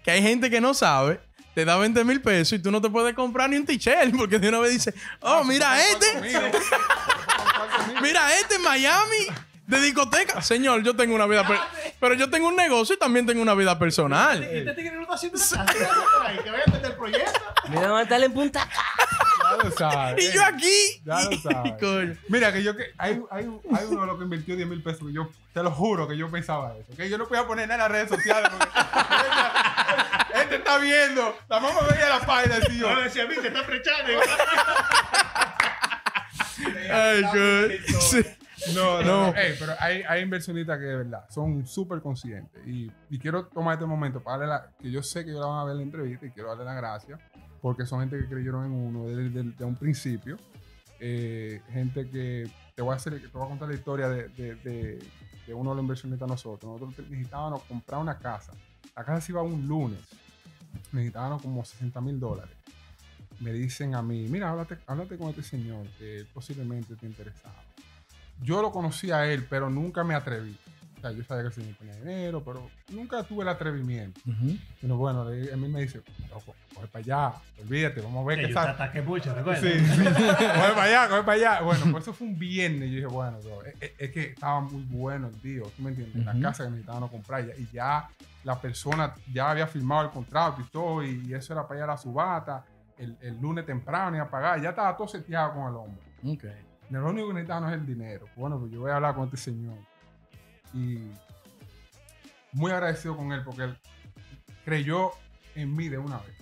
que 0.03 0.11
hay 0.11 0.21
gente 0.21 0.51
que 0.51 0.61
no 0.61 0.75
sabe, 0.75 1.21
te 1.57 1.65
da 1.65 1.79
20 1.79 2.05
mil 2.05 2.21
pesos 2.21 2.59
y 2.59 2.63
tú 2.63 2.71
no 2.71 2.83
te 2.83 2.91
puedes 2.91 3.15
comprar 3.15 3.49
ni 3.49 3.57
un 3.57 3.65
t-shirt 3.65 4.15
porque 4.19 4.39
de 4.39 4.51
una 4.51 4.59
vez 4.61 4.73
dice, 4.73 4.93
oh, 5.21 5.43
mira 5.43 5.81
este, 5.89 6.07
mira 8.03 8.37
este 8.39 8.57
en 8.57 8.63
Miami 8.63 9.27
de 9.67 9.81
discoteca. 9.81 10.43
Señor, 10.43 10.83
yo 10.83 10.95
tengo 10.95 11.15
una 11.15 11.25
vida, 11.25 11.49
per- 11.49 11.59
pero 11.99 12.13
yo 12.15 12.29
tengo 12.29 12.49
un 12.49 12.57
negocio 12.57 12.95
y 12.95 12.99
también 12.99 13.25
tengo 13.25 13.41
una 13.41 13.55
vida 13.55 13.79
personal. 13.79 14.43
Y 14.43 14.59
este 14.59 14.75
tigre 14.75 14.97
no 14.97 15.03
está 15.05 15.15
haciendo 15.15 15.39
nada. 15.57 15.73
Que 16.45 16.51
vaya 16.51 16.65
a 16.67 16.71
meter 16.71 16.91
el 16.91 16.97
proyecto. 16.97 17.41
Mira, 17.71 17.81
vamos 17.81 18.01
a 18.01 18.03
estar 18.03 18.23
en 18.23 18.33
punta. 18.35 18.69
Ya 19.43 19.57
lo 19.65 19.71
sabes. 19.71 20.25
Y 20.29 20.33
yo 20.35 20.45
aquí. 20.45 21.03
Ya 21.07 21.23
lo 21.23 21.39
sabes. 21.39 21.73
Coño. 21.81 22.17
Mira, 22.29 22.53
que 22.53 22.63
yo 22.63 22.77
que 22.77 22.93
hay, 22.99 23.19
hay, 23.31 23.49
hay 23.75 23.85
uno 23.89 24.03
de 24.03 24.07
los 24.07 24.19
que 24.19 24.25
invirtió 24.25 24.57
10 24.57 24.69
mil 24.69 24.83
pesos. 24.83 25.09
Yo 25.11 25.31
te 25.55 25.63
lo 25.63 25.71
juro 25.71 26.07
que 26.07 26.17
yo 26.19 26.31
pensaba 26.31 26.75
eso. 26.77 26.95
Que 26.95 27.09
yo 27.09 27.17
no 27.17 27.27
podía 27.27 27.47
poner 27.47 27.67
nada 27.67 27.87
en 27.87 27.91
las 27.91 27.91
redes 27.91 28.09
sociales. 28.11 28.51
Porque 28.51 28.69
este 30.47 30.57
está 30.57 30.79
viendo. 30.79 31.37
La 31.49 31.61
mamá 31.61 31.81
veía 31.91 32.09
la 32.09 32.21
página 32.27 32.57
y 32.71 32.79
yo. 32.79 32.91
No, 32.95 33.01
decía, 33.03 33.25
a 33.25 33.27
mí 33.27 33.35
te 33.41 33.49
está 33.49 33.63
frechando. 33.65 34.13
Ay. 36.93 37.23
Sí. 38.01 38.25
No, 38.75 39.03
No. 39.03 39.33
pero 39.59 39.75
hay, 39.79 40.03
hay 40.09 40.23
inversionistas 40.23 40.79
que 40.79 40.85
de 40.85 40.97
verdad 40.97 41.25
son 41.31 41.67
súper 41.67 42.01
conscientes. 42.01 42.67
Y, 42.67 42.91
y 43.11 43.19
quiero 43.19 43.47
tomar 43.47 43.75
este 43.75 43.87
momento 43.87 44.23
para 44.23 44.39
darle 44.39 44.53
la. 44.55 44.71
Que 44.81 44.91
yo 44.91 45.03
sé 45.03 45.25
que 45.25 45.31
ellos 45.31 45.43
la 45.43 45.47
van 45.49 45.61
a 45.61 45.65
ver 45.65 45.73
en 45.73 45.79
la 45.79 45.83
entrevista 45.85 46.27
y 46.27 46.31
quiero 46.31 46.49
darle 46.49 46.65
las 46.65 46.77
gracias. 46.77 47.21
Porque 47.61 47.85
son 47.87 48.01
gente 48.01 48.19
que 48.19 48.27
creyeron 48.29 48.65
en 48.65 48.73
uno 48.73 49.07
desde, 49.09 49.25
desde- 49.31 49.51
desde 49.51 49.65
un 49.65 49.77
principio. 49.77 50.37
Eh, 51.01 51.61
gente 51.71 52.09
que. 52.09 52.49
Te 52.75 52.83
voy 52.83 52.93
a 52.93 52.97
hacer, 52.97 53.21
te 53.21 53.27
voy 53.29 53.45
a 53.45 53.49
contar 53.49 53.69
la 53.69 53.75
historia 53.75 54.09
de, 54.09 54.29
de, 54.29 54.55
de- 54.57 54.99
de 55.47 55.55
uno 55.55 55.71
de 55.71 55.77
los 55.77 55.83
inversionistas 55.83 56.29
nosotros. 56.29 56.73
Nosotros 56.81 57.09
necesitábamos 57.11 57.63
comprar 57.65 58.01
una 58.01 58.19
casa. 58.19 58.53
La 58.97 59.05
casa 59.05 59.21
se 59.21 59.33
iba 59.33 59.43
un 59.43 59.67
lunes. 59.67 59.99
Necesitábamos 60.93 61.43
como 61.43 61.65
60 61.65 62.01
mil 62.01 62.19
dólares. 62.19 62.55
Me 63.41 63.53
dicen 63.53 63.95
a 63.95 64.03
mí, 64.03 64.27
mira, 64.29 64.51
háblate, 64.51 64.79
háblate 64.87 65.19
con 65.19 65.29
este 65.29 65.43
señor 65.43 65.87
que 65.99 66.27
posiblemente 66.33 66.95
esté 66.95 67.07
interesado 67.07 67.55
yo 68.43 68.63
lo 68.63 68.71
conocí 68.71 69.11
a 69.11 69.27
él, 69.27 69.47
pero 69.49 69.71
nunca 69.71 70.05
me 70.05 70.15
atreví. 70.15 70.57
Sea, 71.09 71.17
yo 71.17 71.25
sabía 71.25 71.43
que 71.43 71.49
el 71.49 71.53
señor 71.55 71.75
tenía 71.79 71.95
dinero, 71.97 72.43
pero 72.45 72.69
nunca 72.93 73.23
tuve 73.23 73.43
el 73.43 73.49
atrevimiento. 73.49 74.21
Pero 74.81 74.97
bueno, 74.97 75.23
a 75.23 75.57
mí 75.57 75.69
me 75.69 75.81
dice, 75.83 76.03
loco, 76.31 76.55
coge 76.75 76.87
para 76.89 77.03
allá, 77.03 77.33
olvídate, 77.63 78.01
vamos 78.01 78.25
a 78.25 78.29
ver 78.29 78.41
Que 78.41 78.47
qué 78.49 78.53
sale. 78.53 78.71
ataqué 78.71 79.03
mucho, 79.03 79.35
¿recuerdas? 79.35 79.63
Sí, 79.63 79.79
sí. 79.79 80.05
coge 80.05 80.45
para 80.75 80.83
allá, 80.83 81.09
coge 81.09 81.23
para 81.23 81.33
allá. 81.33 81.61
Bueno, 81.63 81.85
pues 81.93 82.05
eso 82.05 82.13
fue 82.13 82.27
un 82.27 82.39
viernes. 82.39 82.89
Yo 82.91 82.95
dije, 82.97 83.07
bueno, 83.07 83.39
bro, 83.43 83.63
es, 83.65 83.75
es- 83.81 83.93
es 83.99 84.11
que 84.13 84.23
estaba 84.31 84.61
muy 84.61 84.83
bueno 84.85 85.29
el 85.29 85.41
tío, 85.41 85.63
¿tú 85.77 85.83
me 85.83 85.91
entiendes? 85.91 86.25
La 86.25 86.39
casa 86.41 86.65
que 86.65 86.71
necesitaban 86.71 87.09
comprar 87.09 87.45
y 87.45 87.47
ya, 87.49 87.55
y 87.57 87.69
ya 87.73 88.09
la 88.45 88.61
persona 88.61 89.15
ya 89.33 89.51
había 89.51 89.67
firmado 89.67 90.03
el 90.07 90.11
contrato 90.11 90.61
y 90.61 90.65
todo, 90.71 91.03
y, 91.05 91.33
eso 91.35 91.53
era 91.53 91.67
para 91.67 91.81
ir 91.81 91.85
a 91.85 91.87
la 91.89 91.97
subata. 91.97 92.65
El, 92.99 93.17
el 93.21 93.39
lunes 93.41 93.67
temprano 93.67 94.17
iba 94.17 94.25
a 94.25 94.31
pagar, 94.31 94.61
ya 94.63 94.71
estaba 94.71 94.97
todo 94.97 95.07
seteado 95.09 95.53
con 95.55 95.69
el 95.69 95.75
hombre. 95.77 96.03
Ok. 96.25 96.45
Lo 96.91 97.05
único 97.11 97.27
que 97.29 97.35
necesitaba 97.35 97.61
no 97.63 97.69
es 97.69 97.75
el 97.75 97.85
dinero. 97.85 98.27
Bueno, 98.37 98.59
pues 98.61 98.71
yo 98.71 98.81
voy 98.81 98.91
a 98.93 98.97
hablar 98.97 99.15
con 99.15 99.25
este 99.25 99.37
señor. 99.37 99.77
Y 100.77 101.01
muy 102.53 102.71
agradecido 102.71 103.17
con 103.17 103.33
él 103.33 103.43
porque 103.45 103.65
él 103.65 103.79
creyó 104.65 105.13
en 105.55 105.75
mí 105.75 105.89
de 105.89 105.99
una 105.99 106.19
vez. 106.19 106.37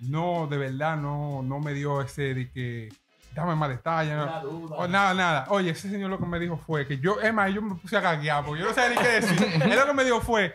No, 0.00 0.46
de 0.46 0.56
verdad, 0.56 0.96
no, 0.96 1.42
no 1.42 1.60
me 1.60 1.72
dio 1.72 2.00
ese 2.02 2.34
de 2.34 2.50
que 2.50 2.88
dame 3.34 3.54
más 3.54 3.68
detalles. 3.68 4.16
no. 4.16 4.42
O 4.76 4.88
nada, 4.88 5.14
nada. 5.14 5.46
Oye, 5.50 5.70
ese 5.70 5.90
señor 5.90 6.10
lo 6.10 6.18
que 6.18 6.26
me 6.26 6.38
dijo 6.38 6.56
fue 6.56 6.86
que 6.86 6.98
yo, 6.98 7.20
es 7.20 7.32
más, 7.32 7.52
yo 7.52 7.62
me 7.62 7.74
puse 7.76 7.96
a 7.96 8.00
gaguear 8.00 8.44
porque 8.44 8.62
yo 8.62 8.68
no 8.68 8.74
sabía 8.74 8.96
ni 8.96 9.02
qué 9.02 9.12
decir. 9.20 9.62
él 9.62 9.76
lo 9.76 9.86
que 9.86 9.92
me 9.92 10.04
dijo 10.04 10.20
fue, 10.20 10.54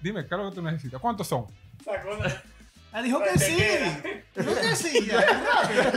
dime, 0.00 0.26
¿qué 0.26 0.34
es 0.34 0.40
lo 0.40 0.50
que 0.50 0.54
tú 0.54 0.62
necesitas? 0.62 1.00
¿Cuántos 1.00 1.26
son? 1.26 1.46
Ah, 2.92 3.02
dijo 3.02 3.20
que 3.20 3.38
sí. 3.38 3.56
Dijo 4.36 4.54
que 4.54 4.76
sí. 4.76 5.10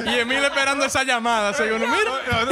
Y 0.06 0.10
Emil 0.20 0.44
esperando 0.44 0.84
esa 0.86 1.04
llamada, 1.04 1.54
según 1.54 1.82
mira. 1.82 2.48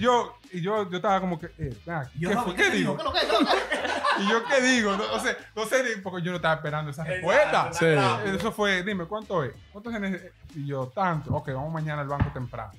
Yo, 0.00 0.38
y 0.52 0.60
yo, 0.60 0.88
yo 0.90 0.96
estaba 0.96 1.20
como 1.20 1.38
que, 1.38 1.46
eh, 1.58 1.76
aquí, 1.86 2.18
Yo, 2.20 2.30
¿qué, 2.30 2.36
fue? 2.36 2.54
¿qué 2.54 2.62
¿Qué 2.64 2.70
digo? 2.70 2.96
¿Qué? 2.96 3.04
¿Qué? 3.04 3.82
Y 4.22 4.28
yo, 4.28 4.44
¿qué 4.44 4.60
digo? 4.60 4.94
No, 4.94 5.04
o 5.14 5.18
sea, 5.20 5.34
no 5.56 5.64
sé, 5.64 5.82
ni- 5.82 6.02
porque 6.02 6.20
yo 6.22 6.30
no 6.32 6.36
estaba 6.36 6.54
esperando 6.56 6.90
esa 6.90 7.02
respuesta. 7.02 7.72
Sí. 7.72 7.86
Eso 8.26 8.52
fue, 8.52 8.82
dime, 8.82 9.06
¿cuánto 9.06 9.42
es? 9.42 9.52
¿Cuánto 9.72 9.90
se 9.90 9.98
necesita? 9.98 10.30
Y 10.54 10.66
yo, 10.66 10.88
tanto. 10.88 11.34
Ok, 11.34 11.48
vamos 11.48 11.72
mañana 11.72 12.02
al 12.02 12.08
banco 12.08 12.30
temprano. 12.30 12.72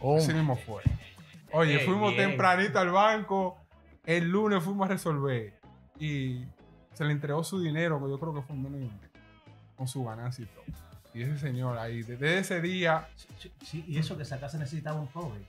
Oh, 0.00 0.16
Así 0.16 0.32
mismo 0.32 0.56
fue. 0.56 0.82
Oye, 1.52 1.78
Qué 1.78 1.84
fuimos 1.84 2.14
bien. 2.16 2.30
tempranito 2.30 2.78
al 2.78 2.90
banco. 2.90 3.58
El 4.06 4.28
lunes 4.30 4.64
fuimos 4.64 4.86
a 4.86 4.92
resolver. 4.92 5.52
Y 5.98 6.44
se 6.94 7.04
le 7.04 7.12
entregó 7.12 7.44
su 7.44 7.60
dinero, 7.60 8.02
que 8.02 8.10
yo 8.10 8.18
creo 8.18 8.34
que 8.34 8.40
fue 8.42 8.56
menos 8.56 8.72
de 8.80 8.86
un 8.86 9.00
mes, 9.00 9.10
con 9.76 9.86
su 9.86 10.02
ganancia 10.02 10.44
y 10.44 10.46
todo. 10.46 10.64
Y 11.12 11.22
ese 11.22 11.38
señor 11.38 11.76
ahí, 11.78 12.02
desde 12.02 12.38
ese 12.38 12.60
día, 12.62 13.06
Sí, 13.38 13.52
Sí, 13.62 13.84
y 13.86 13.98
eso 13.98 14.16
que 14.16 14.22
esa 14.22 14.40
casa 14.40 14.56
necesitaba 14.58 14.98
un 14.98 15.08
probate. 15.08 15.46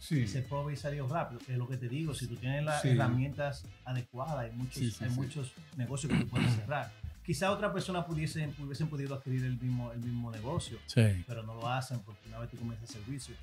Sí. 0.00 0.22
Ese 0.22 0.42
probate 0.42 0.76
salió 0.76 1.06
rápido, 1.06 1.38
que 1.46 1.52
es 1.52 1.58
lo 1.58 1.68
que 1.68 1.76
te 1.76 1.88
digo. 1.88 2.12
Si 2.14 2.26
tú 2.26 2.34
tienes 2.34 2.64
las 2.64 2.82
Sí. 2.82 2.88
herramientas 2.88 3.64
adecuadas, 3.84 4.38
hay 4.38 4.50
muchos, 4.50 4.74
Sí, 4.74 4.90
sí, 4.90 5.04
hay 5.04 5.10
sí. 5.10 5.16
muchos 5.16 5.52
negocios 5.76 6.12
que 6.12 6.18
tú 6.24 6.28
puedes 6.28 6.52
cerrar. 6.54 6.90
Quizá 7.24 7.52
otra 7.52 7.72
persona 7.72 8.04
pudiesen, 8.04 8.52
hubiesen 8.58 8.88
podido 8.88 9.14
adquirir 9.14 9.44
el 9.44 9.56
mismo, 9.60 9.92
el 9.92 10.00
mismo 10.00 10.32
negocio, 10.32 10.78
sí. 10.86 11.22
pero 11.28 11.44
no 11.44 11.54
lo 11.54 11.68
hacen 11.68 12.00
porque 12.00 12.28
una 12.28 12.38
vez 12.40 12.50
tú 12.50 12.56
comienzas 12.56 12.90
a 12.90 12.98
hacer 12.98 13.08
research, 13.12 13.38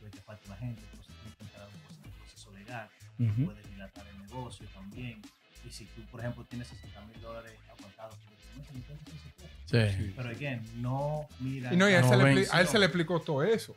ve 0.00 0.10
que 0.10 0.18
falta 0.20 0.42
una 0.46 0.56
gente, 0.58 0.80
entonces 0.92 1.12
tienes 1.16 1.36
que 1.36 1.44
entrar 1.44 1.62
a 1.64 1.66
un 1.66 2.12
proceso- 2.20 2.52
legal, 2.52 2.88
Ujú. 3.18 3.44
puedes 3.46 3.68
dilatar 3.70 4.06
el 4.06 4.18
negocio 4.20 4.66
también. 4.72 5.20
Y 5.66 5.70
si 5.70 5.86
tú, 5.86 6.02
por 6.12 6.20
ejemplo, 6.20 6.44
tienes 6.44 6.68
60 6.68 7.00
mil 7.06 7.20
dólares 7.20 7.52
aguantados, 7.76 8.14
puede. 8.16 9.90
Sí. 9.90 10.12
Pero 10.16 10.28
again, 10.30 10.62
no 10.80 11.26
mira. 11.40 11.72
Y 11.74 11.76
no, 11.76 11.88
y 11.90 11.94
a 11.94 11.98
él, 11.98 12.02
No 12.04 12.10
se, 12.10 12.16
le, 12.34 12.46
a 12.52 12.60
él 12.60 12.68
se 12.68 12.78
le 12.78 12.86
explicó 12.86 13.20
todo 13.20 13.42
eso. 13.42 13.74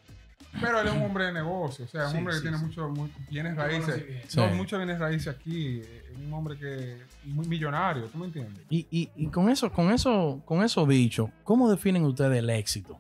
Pero 0.59 0.81
él 0.81 0.88
es 0.88 0.93
un 0.93 1.03
hombre 1.03 1.25
de 1.25 1.33
negocio, 1.33 1.85
o 1.85 1.88
sea, 1.88 2.01
es 2.03 2.07
un 2.07 2.12
Sí, 2.13 2.17
hombre 2.17 2.33
que 2.33 2.38
sí, 2.38 2.41
tiene 2.43 2.57
sí. 2.57 2.65
muchos 2.65 2.91
muy, 2.91 3.12
bienes 3.29 3.55
raíces. 3.55 4.03
Sí. 4.27 4.38
No, 4.38 4.47
muchos 4.49 4.79
bienes 4.79 4.99
raíces 4.99 5.27
aquí. 5.27 5.79
Es 5.81 6.17
un 6.17 6.33
hombre 6.33 6.57
que 6.57 6.97
muy 7.25 7.47
millonario, 7.47 8.05
¿tú 8.07 8.17
me 8.17 8.25
entiendes? 8.25 8.63
Y, 8.69 8.88
y, 8.89 9.09
y 9.15 9.27
con 9.27 9.49
eso, 9.49 9.71
con 9.71 9.91
eso, 9.91 10.41
con 10.45 10.63
eso 10.63 10.85
dicho, 10.88 11.31
¿cómo 11.43 11.69
definen 11.69 12.03
ustedes 12.03 12.39
el 12.39 12.49
éxito? 12.49 12.99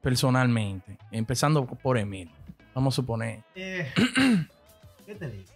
Personalmente. 0.00 0.98
Empezando 1.10 1.66
por 1.66 1.98
Emil. 1.98 2.30
Vamos 2.74 2.94
a 2.94 2.96
suponer. 2.96 3.42
Eh, 3.54 3.92
¿Qué 5.06 5.14
te 5.14 5.30
digo? 5.30 5.52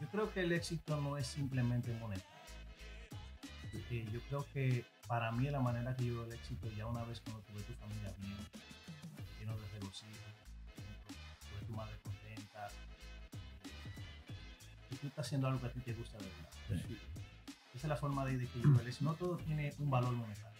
Yo 0.00 0.08
creo 0.08 0.32
que 0.32 0.40
el 0.42 0.52
éxito 0.52 1.00
no 1.00 1.16
es 1.16 1.26
simplemente 1.26 1.92
monetario. 2.00 2.30
Eh, 3.90 4.06
yo 4.12 4.20
creo 4.28 4.46
que 4.52 4.84
para 5.08 5.32
mí 5.32 5.50
la 5.50 5.60
manera 5.60 5.94
que 5.96 6.06
yo 6.06 6.14
veo 6.14 6.24
el 6.24 6.32
éxito 6.32 6.68
ya 6.76 6.86
una 6.86 7.02
vez 7.04 7.20
cuando 7.20 7.42
tuve 7.42 7.60
tu 7.62 7.72
familia 7.74 8.12
bien, 8.20 8.36
lleno 9.40 9.52
de 9.56 9.68
regocijo, 9.80 10.08
contenta, 12.02 12.68
eh, 12.68 13.70
y 14.90 14.96
tú 14.96 15.06
estás 15.08 15.26
haciendo 15.26 15.48
algo 15.48 15.60
que 15.60 15.66
a 15.66 15.70
ti 15.72 15.80
te 15.80 15.92
gusta 15.94 16.18
de 16.18 16.24
verdad. 16.24 16.86
Esa 17.74 17.86
es 17.86 17.88
la 17.88 17.96
forma 17.96 18.24
de, 18.24 18.38
de 18.38 18.46
que 18.46 18.60
yo 18.60 18.72
veo. 18.74 18.94
No 19.00 19.14
todo 19.14 19.36
tiene 19.38 19.72
un 19.78 19.90
valor 19.90 20.12
monetario, 20.12 20.58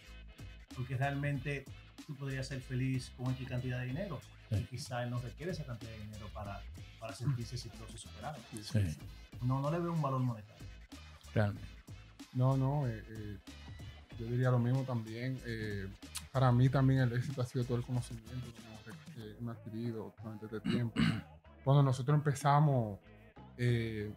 porque 0.77 0.97
realmente 0.97 1.65
tú 2.07 2.15
podrías 2.17 2.47
ser 2.49 2.61
feliz 2.61 3.13
con 3.17 3.31
X 3.33 3.49
cantidad 3.49 3.79
de 3.81 3.87
dinero 3.87 4.21
y 4.51 4.63
quizá 4.65 5.03
él 5.05 5.11
no 5.11 5.19
requiere 5.21 5.53
esa 5.53 5.65
cantidad 5.65 5.91
de 5.93 5.99
dinero 5.99 6.29
para, 6.35 6.61
para 7.01 7.15
sentirse 7.15 7.55
exitoso 7.57 7.93
y 7.95 7.99
superado. 7.99 8.37
Sí, 8.53 8.97
No, 9.43 9.61
no 9.61 9.71
le 9.71 9.79
veo 9.79 9.93
un 9.93 10.03
valor 10.03 10.21
monetario. 10.21 10.67
realmente. 11.33 11.69
No, 12.35 12.57
no, 12.57 12.87
eh, 12.89 13.03
eh, 13.09 13.39
yo 14.19 14.27
diría 14.27 14.51
lo 14.51 14.59
mismo 14.59 14.83
también. 14.83 15.41
eh, 15.47 15.89
para 16.33 16.51
mí 16.51 16.69
también 16.69 17.01
el 17.01 17.13
éxito 17.13 17.43
ha 17.43 17.47
sido 17.47 17.65
todo 17.65 17.77
el 17.77 17.85
conocimiento 17.85 18.33
que 19.15 19.37
hemos 19.39 19.57
adquirido 19.57 20.13
durante 20.23 20.47
este 20.47 20.61
tiempo. 20.61 21.01
Cuando 21.63 21.83
nosotros 21.83 22.17
empezamos, 22.17 22.99
eh, 23.57 24.13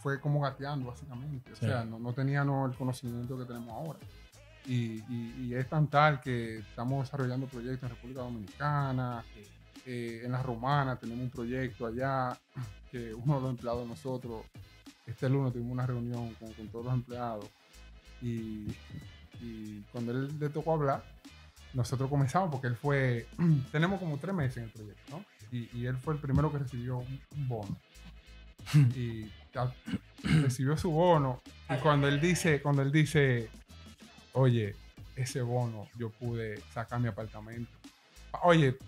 fue 0.00 0.20
como 0.20 0.40
gateando 0.40 0.86
básicamente. 0.90 1.52
O 1.52 1.56
Sí. 1.56 1.66
sea, 1.66 1.84
no, 1.84 1.98
no 1.98 2.12
teníamos 2.12 2.70
el 2.70 2.76
conocimiento 2.76 3.38
que 3.38 3.44
tenemos 3.44 3.70
ahora. 3.70 3.98
Y, 4.66 5.02
y- 5.12 5.34
y 5.46 5.54
es 5.54 5.68
tan 5.68 5.88
tal 5.88 6.20
que 6.20 6.58
estamos 6.58 7.04
desarrollando 7.06 7.46
proyectos 7.46 7.82
en 7.84 7.96
República 7.96 8.20
Dominicana, 8.20 9.24
eh, 9.86 10.22
en 10.24 10.30
la 10.32 10.42
Romana 10.42 10.96
tenemos 10.96 11.24
un 11.24 11.30
proyecto 11.30 11.86
allá 11.86 12.38
que 12.90 13.12
uno 13.12 13.36
de 13.36 13.40
los 13.40 13.50
empleados 13.50 13.82
de 13.82 13.88
nosotros, 13.88 14.44
este 15.06 15.28
lunes 15.28 15.52
tuvimos 15.52 15.72
una 15.72 15.86
reunión 15.86 16.32
con, 16.34 16.52
con 16.52 16.68
todos 16.68 16.84
los 16.84 16.94
empleados 16.94 17.46
y, 18.20 18.66
y 19.40 19.80
cuando 19.90 20.12
él 20.12 20.38
le 20.38 20.48
tocó 20.50 20.74
hablar, 20.74 21.02
nosotros 21.74 22.08
comenzamos 22.08 22.50
porque 22.50 22.66
él 22.66 22.76
fue, 22.76 23.26
tenemos 23.72 23.98
como 23.98 24.18
tres 24.18 24.34
meses 24.34 24.58
en 24.58 24.64
el 24.64 24.70
proyecto, 24.70 25.02
¿no? 25.10 25.24
Y, 25.50 25.68
y 25.74 25.86
él 25.86 25.96
fue 25.98 26.14
el 26.14 26.20
primero 26.20 26.50
que 26.50 26.58
recibió 26.58 26.98
un, 26.98 27.48
bono. 27.48 27.76
y 28.96 29.30
ya 29.52 29.72
recibió 30.22 30.76
su 30.76 30.90
bono 30.90 31.42
y 31.68 31.76
cuando 31.78 32.08
él 32.08 32.20
dice, 32.20 32.62
cuando 32.62 32.80
él 32.82 32.92
dice, 32.92 33.50
oye, 34.32 34.76
ese 35.16 35.42
bono 35.42 35.88
yo 35.98 36.10
pude 36.10 36.60
sacar 36.72 37.00
mi 37.00 37.08
apartamento. 37.08 37.70
Oye, 38.44 38.78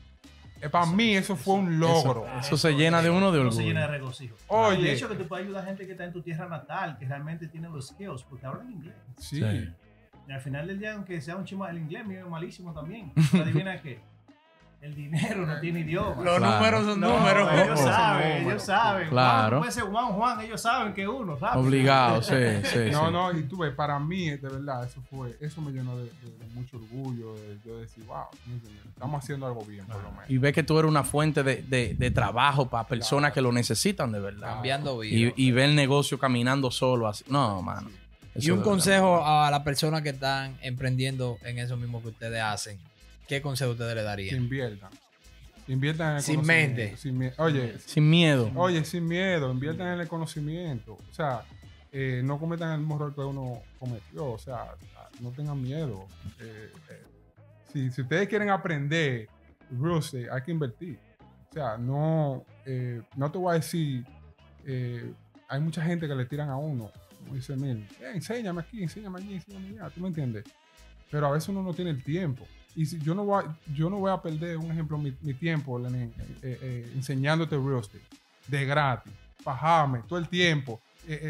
para 0.70 0.86
mí 0.86 1.14
eso 1.14 1.36
fue 1.36 1.54
un 1.54 1.78
logro. 1.78 2.26
Eso 2.38 2.56
se 2.56 2.72
llena 2.72 3.02
de 3.02 3.10
uno 3.10 3.30
de 3.32 3.40
Uno 3.40 3.52
se 3.52 3.62
llena 3.62 3.80
de 3.80 3.86
orgullo. 3.86 4.02
regocijo. 4.02 4.36
Oye. 4.48 4.90
El 4.90 4.96
hecho 4.96 5.08
que 5.08 5.16
tú 5.16 5.26
puedas 5.26 5.44
ayudar 5.44 5.64
a 5.64 5.66
gente 5.66 5.86
que 5.86 5.92
está 5.92 6.04
en 6.04 6.12
tu 6.12 6.22
tierra 6.22 6.48
natal, 6.48 6.96
que 6.98 7.06
realmente 7.06 7.48
tiene 7.48 7.68
los 7.68 7.88
skills, 7.88 8.22
porque 8.22 8.46
hablan 8.46 8.70
inglés. 8.70 8.94
Sí. 9.18 9.40
Sí. 9.40 9.68
Y 10.28 10.32
al 10.32 10.40
final 10.40 10.66
del 10.66 10.78
día, 10.78 10.94
aunque 10.94 11.20
sea 11.20 11.36
un 11.36 11.44
chima 11.44 11.70
el 11.70 11.78
inglés, 11.78 12.06
mío 12.06 12.20
es 12.20 12.26
malísimo 12.30 12.72
también. 12.72 13.12
Pero 13.30 13.44
adivina 13.44 13.80
qué. 13.82 14.00
El 14.80 14.94
dinero 14.94 15.46
no 15.46 15.58
tiene 15.60 15.80
idioma. 15.80 16.22
Los 16.22 16.36
Claro. 16.36 16.56
números 16.56 16.84
son 16.84 17.00
No, 17.00 17.16
números. 17.18 17.48
ellos 17.54 17.80
saben, 17.80 18.28
números. 18.28 18.46
ellos 18.52 18.62
saben. 18.64 19.08
Claro. 19.08 19.58
Puede 19.60 19.72
ser 19.72 19.84
Juan, 19.84 20.06
Juan, 20.12 20.40
ellos 20.42 20.60
saben 20.60 20.92
que 20.92 21.08
uno, 21.08 21.38
¿sabes? 21.38 21.56
Obligado, 21.64 22.20
sí, 22.20 22.34
sí. 22.64 22.90
No, 22.92 23.06
sí. 23.06 23.12
no, 23.12 23.32
y 23.32 23.44
tú 23.44 23.56
ves, 23.58 23.72
para 23.74 23.98
mí, 23.98 24.28
de 24.28 24.36
verdad, 24.36 24.84
eso 24.84 25.00
fue, 25.08 25.38
eso 25.40 25.62
me 25.62 25.72
llenó 25.72 25.96
de, 25.96 26.04
de- 26.04 26.38
de 26.38 26.46
mucho 26.52 26.76
orgullo, 26.76 27.34
de 27.34 27.58
yo 27.64 27.78
decir, 27.78 28.04
wow, 28.04 28.24
¿me 28.46 28.54
entiendes? 28.56 28.84
estamos 28.86 29.24
haciendo 29.24 29.46
algo 29.46 29.64
bien, 29.64 29.86
por 29.86 30.02
lo 30.02 30.10
menos. 30.10 30.28
Y 30.28 30.36
ve 30.36 30.52
que 30.52 30.62
tú 30.62 30.78
eres 30.78 30.90
una 30.90 31.02
fuente 31.02 31.42
de, 31.42 31.62
de- 31.62 31.94
de 31.94 32.10
trabajo 32.10 32.68
para 32.68 32.86
personas 32.86 33.32
que 33.32 33.40
lo 33.40 33.52
necesitan 33.52 34.12
de 34.12 34.20
verdad. 34.20 34.52
Cambiando 34.54 35.02
Y, 35.02 35.10
vida. 35.10 35.32
y 35.34 35.50
ver 35.50 35.70
el 35.70 35.76
negocio 35.76 36.18
caminando 36.18 36.70
solo 36.70 37.08
así. 37.08 37.24
No, 37.30 37.62
mano. 37.62 37.88
Y 38.36 38.50
un 38.50 38.62
consejo 38.62 39.24
a 39.24 39.50
las 39.50 39.60
personas 39.60 40.02
que 40.02 40.10
están 40.10 40.56
emprendiendo 40.62 41.38
en 41.42 41.58
eso 41.58 41.76
mismo 41.76 42.02
que 42.02 42.08
ustedes 42.08 42.40
hacen. 42.42 42.78
¿Qué 43.28 43.40
consejo 43.40 43.72
ustedes 43.72 43.94
le 43.94 44.00
Que 44.00 44.04
darían? 44.04 44.36
inviertan. 44.36 44.90
Inviertan 45.66 46.10
en 46.10 46.16
el 46.16 46.22
Sin 46.22 46.34
conocimiento, 46.36 46.76
mente. 46.82 46.96
sin 46.98 47.32
Oye, 47.38 47.78
Sin 47.86 48.10
miedo. 48.10 48.50
oye, 48.54 48.84
sin 48.84 49.06
miedo, 49.06 49.50
inviertan 49.50 49.94
en 49.94 50.00
el 50.00 50.08
conocimiento. 50.08 50.94
O 51.10 51.14
sea, 51.14 51.42
eh, 51.90 52.20
no 52.24 52.38
cometan 52.38 52.72
el 52.72 52.78
mismo 52.80 52.96
error 52.96 53.14
que 53.14 53.20
uno 53.22 53.62
cometió. 53.78 54.26
O 54.32 54.38
sea, 54.38 54.74
no 55.20 55.30
tengan 55.30 55.62
miedo. 55.62 56.06
Eh, 56.40 56.70
eh, 56.90 57.02
si, 57.72 57.90
si 57.90 58.02
ustedes 58.02 58.28
quieren 58.28 58.50
aprender 58.50 59.28
real 59.70 59.98
estate, 60.00 60.28
hay 60.30 60.42
que 60.42 60.50
invertir. 60.50 60.98
O 61.50 61.54
sea, 61.54 61.78
no, 61.78 62.44
eh, 62.66 63.00
no 63.16 63.30
te 63.30 63.38
voy 63.38 63.52
a 63.52 63.54
decir, 63.54 64.04
eh, 64.66 65.12
hay 65.48 65.60
mucha 65.60 65.82
gente 65.82 66.06
que 66.08 66.14
le 66.14 66.26
tiran 66.26 66.50
a 66.50 66.56
uno. 66.58 66.90
Dice 67.32 67.56
Mil, 67.56 67.86
"Eh, 68.00 68.12
enséñame 68.14 68.60
aquí, 68.60 68.82
enséñame 68.82 69.18
allí, 69.20 69.34
enséñame 69.34 69.68
allá. 69.68 69.90
¿Tú 69.90 70.00
me 70.00 70.08
entiendes? 70.08 70.44
Pero 71.10 71.26
a 71.26 71.30
veces 71.30 71.48
uno 71.48 71.62
no 71.62 71.72
tiene 71.74 71.90
el 71.90 72.02
tiempo. 72.02 72.46
Y 72.76 72.86
si 72.86 72.98
yo 72.98 73.14
no 73.14 73.24
voy 73.24 73.44
a, 73.44 73.56
yo 73.72 73.88
no 73.88 73.98
voy 73.98 74.10
a 74.10 74.20
perder, 74.20 74.56
un 74.56 74.70
ejemplo, 74.70 74.98
mi, 74.98 75.12
tiempo 75.34 75.78
eh, 75.86 76.10
eh, 76.42 76.92
enseñándote 76.94 77.56
real 77.56 77.80
estate 77.80 78.02
de 78.48 78.64
gratis, 78.64 79.12
bajarme 79.44 80.00
todo 80.08 80.18
el 80.18 80.28
tiempo. 80.28 80.80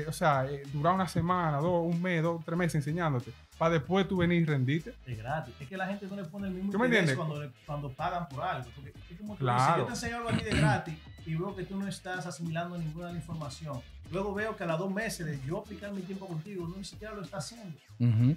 o 0.09 0.13
sea, 0.13 0.47
durar 0.73 0.95
una 0.95 1.09
semana, 1.09 1.59
dos, 1.59 1.85
un 1.85 2.01
mes, 2.01 2.23
dos, 2.23 2.45
tres 2.45 2.57
meses 2.57 2.77
enseñándote, 2.77 3.33
para 3.59 3.75
después 3.75 4.07
tú 4.09 4.17
venir 4.19 4.43
y 4.43 4.45
rendirte. 4.45 4.95
Es 5.07 5.17
gratis. 5.19 5.55
Es 5.61 5.69
que 5.69 5.77
la 5.77 5.87
gente 5.87 6.07
no 6.07 6.17
le 6.17 6.25
pone 6.25 6.49
el 6.49 6.55
mismo 6.55 6.73
¿Tú 6.73 6.85
interés 6.85 7.15
cuando, 7.15 7.41
le- 7.43 7.51
cuando 7.67 7.91
pagan 7.91 8.29
por 8.29 8.43
algo. 8.43 8.69
Porque 8.75 8.93
es 9.11 9.19
como 9.19 9.35
tú 9.35 9.41
Claro. 9.41 9.63
dices, 9.65 9.77
yo 9.79 9.85
te 9.87 9.91
enseño 9.93 10.17
algo 10.17 10.29
a 10.31 10.33
ti 10.37 10.45
de 10.45 10.51
gratis 10.57 10.95
y 11.27 11.35
veo 11.35 11.55
que 11.55 11.65
tú 11.65 11.77
no 11.79 11.87
estás 11.89 12.27
asimilando 12.27 12.77
ninguna 12.77 13.07
de 13.07 13.13
la 13.15 13.19
información. 13.19 13.81
Luego 14.13 14.35
veo 14.35 14.55
que 14.55 14.65
a 14.65 14.67
las 14.67 14.79
dos 14.79 14.93
meses 14.93 15.25
de 15.25 15.41
yo 15.47 15.61
aplicar 15.61 15.91
mi 15.93 16.03
tiempo 16.03 16.27
contigo, 16.27 16.69
no 16.69 16.77
ni 16.77 16.85
siquiera 16.85 17.15
lo 17.15 17.23
está 17.23 17.39
haciendo. 17.39 17.75
Ujú. 17.99 18.37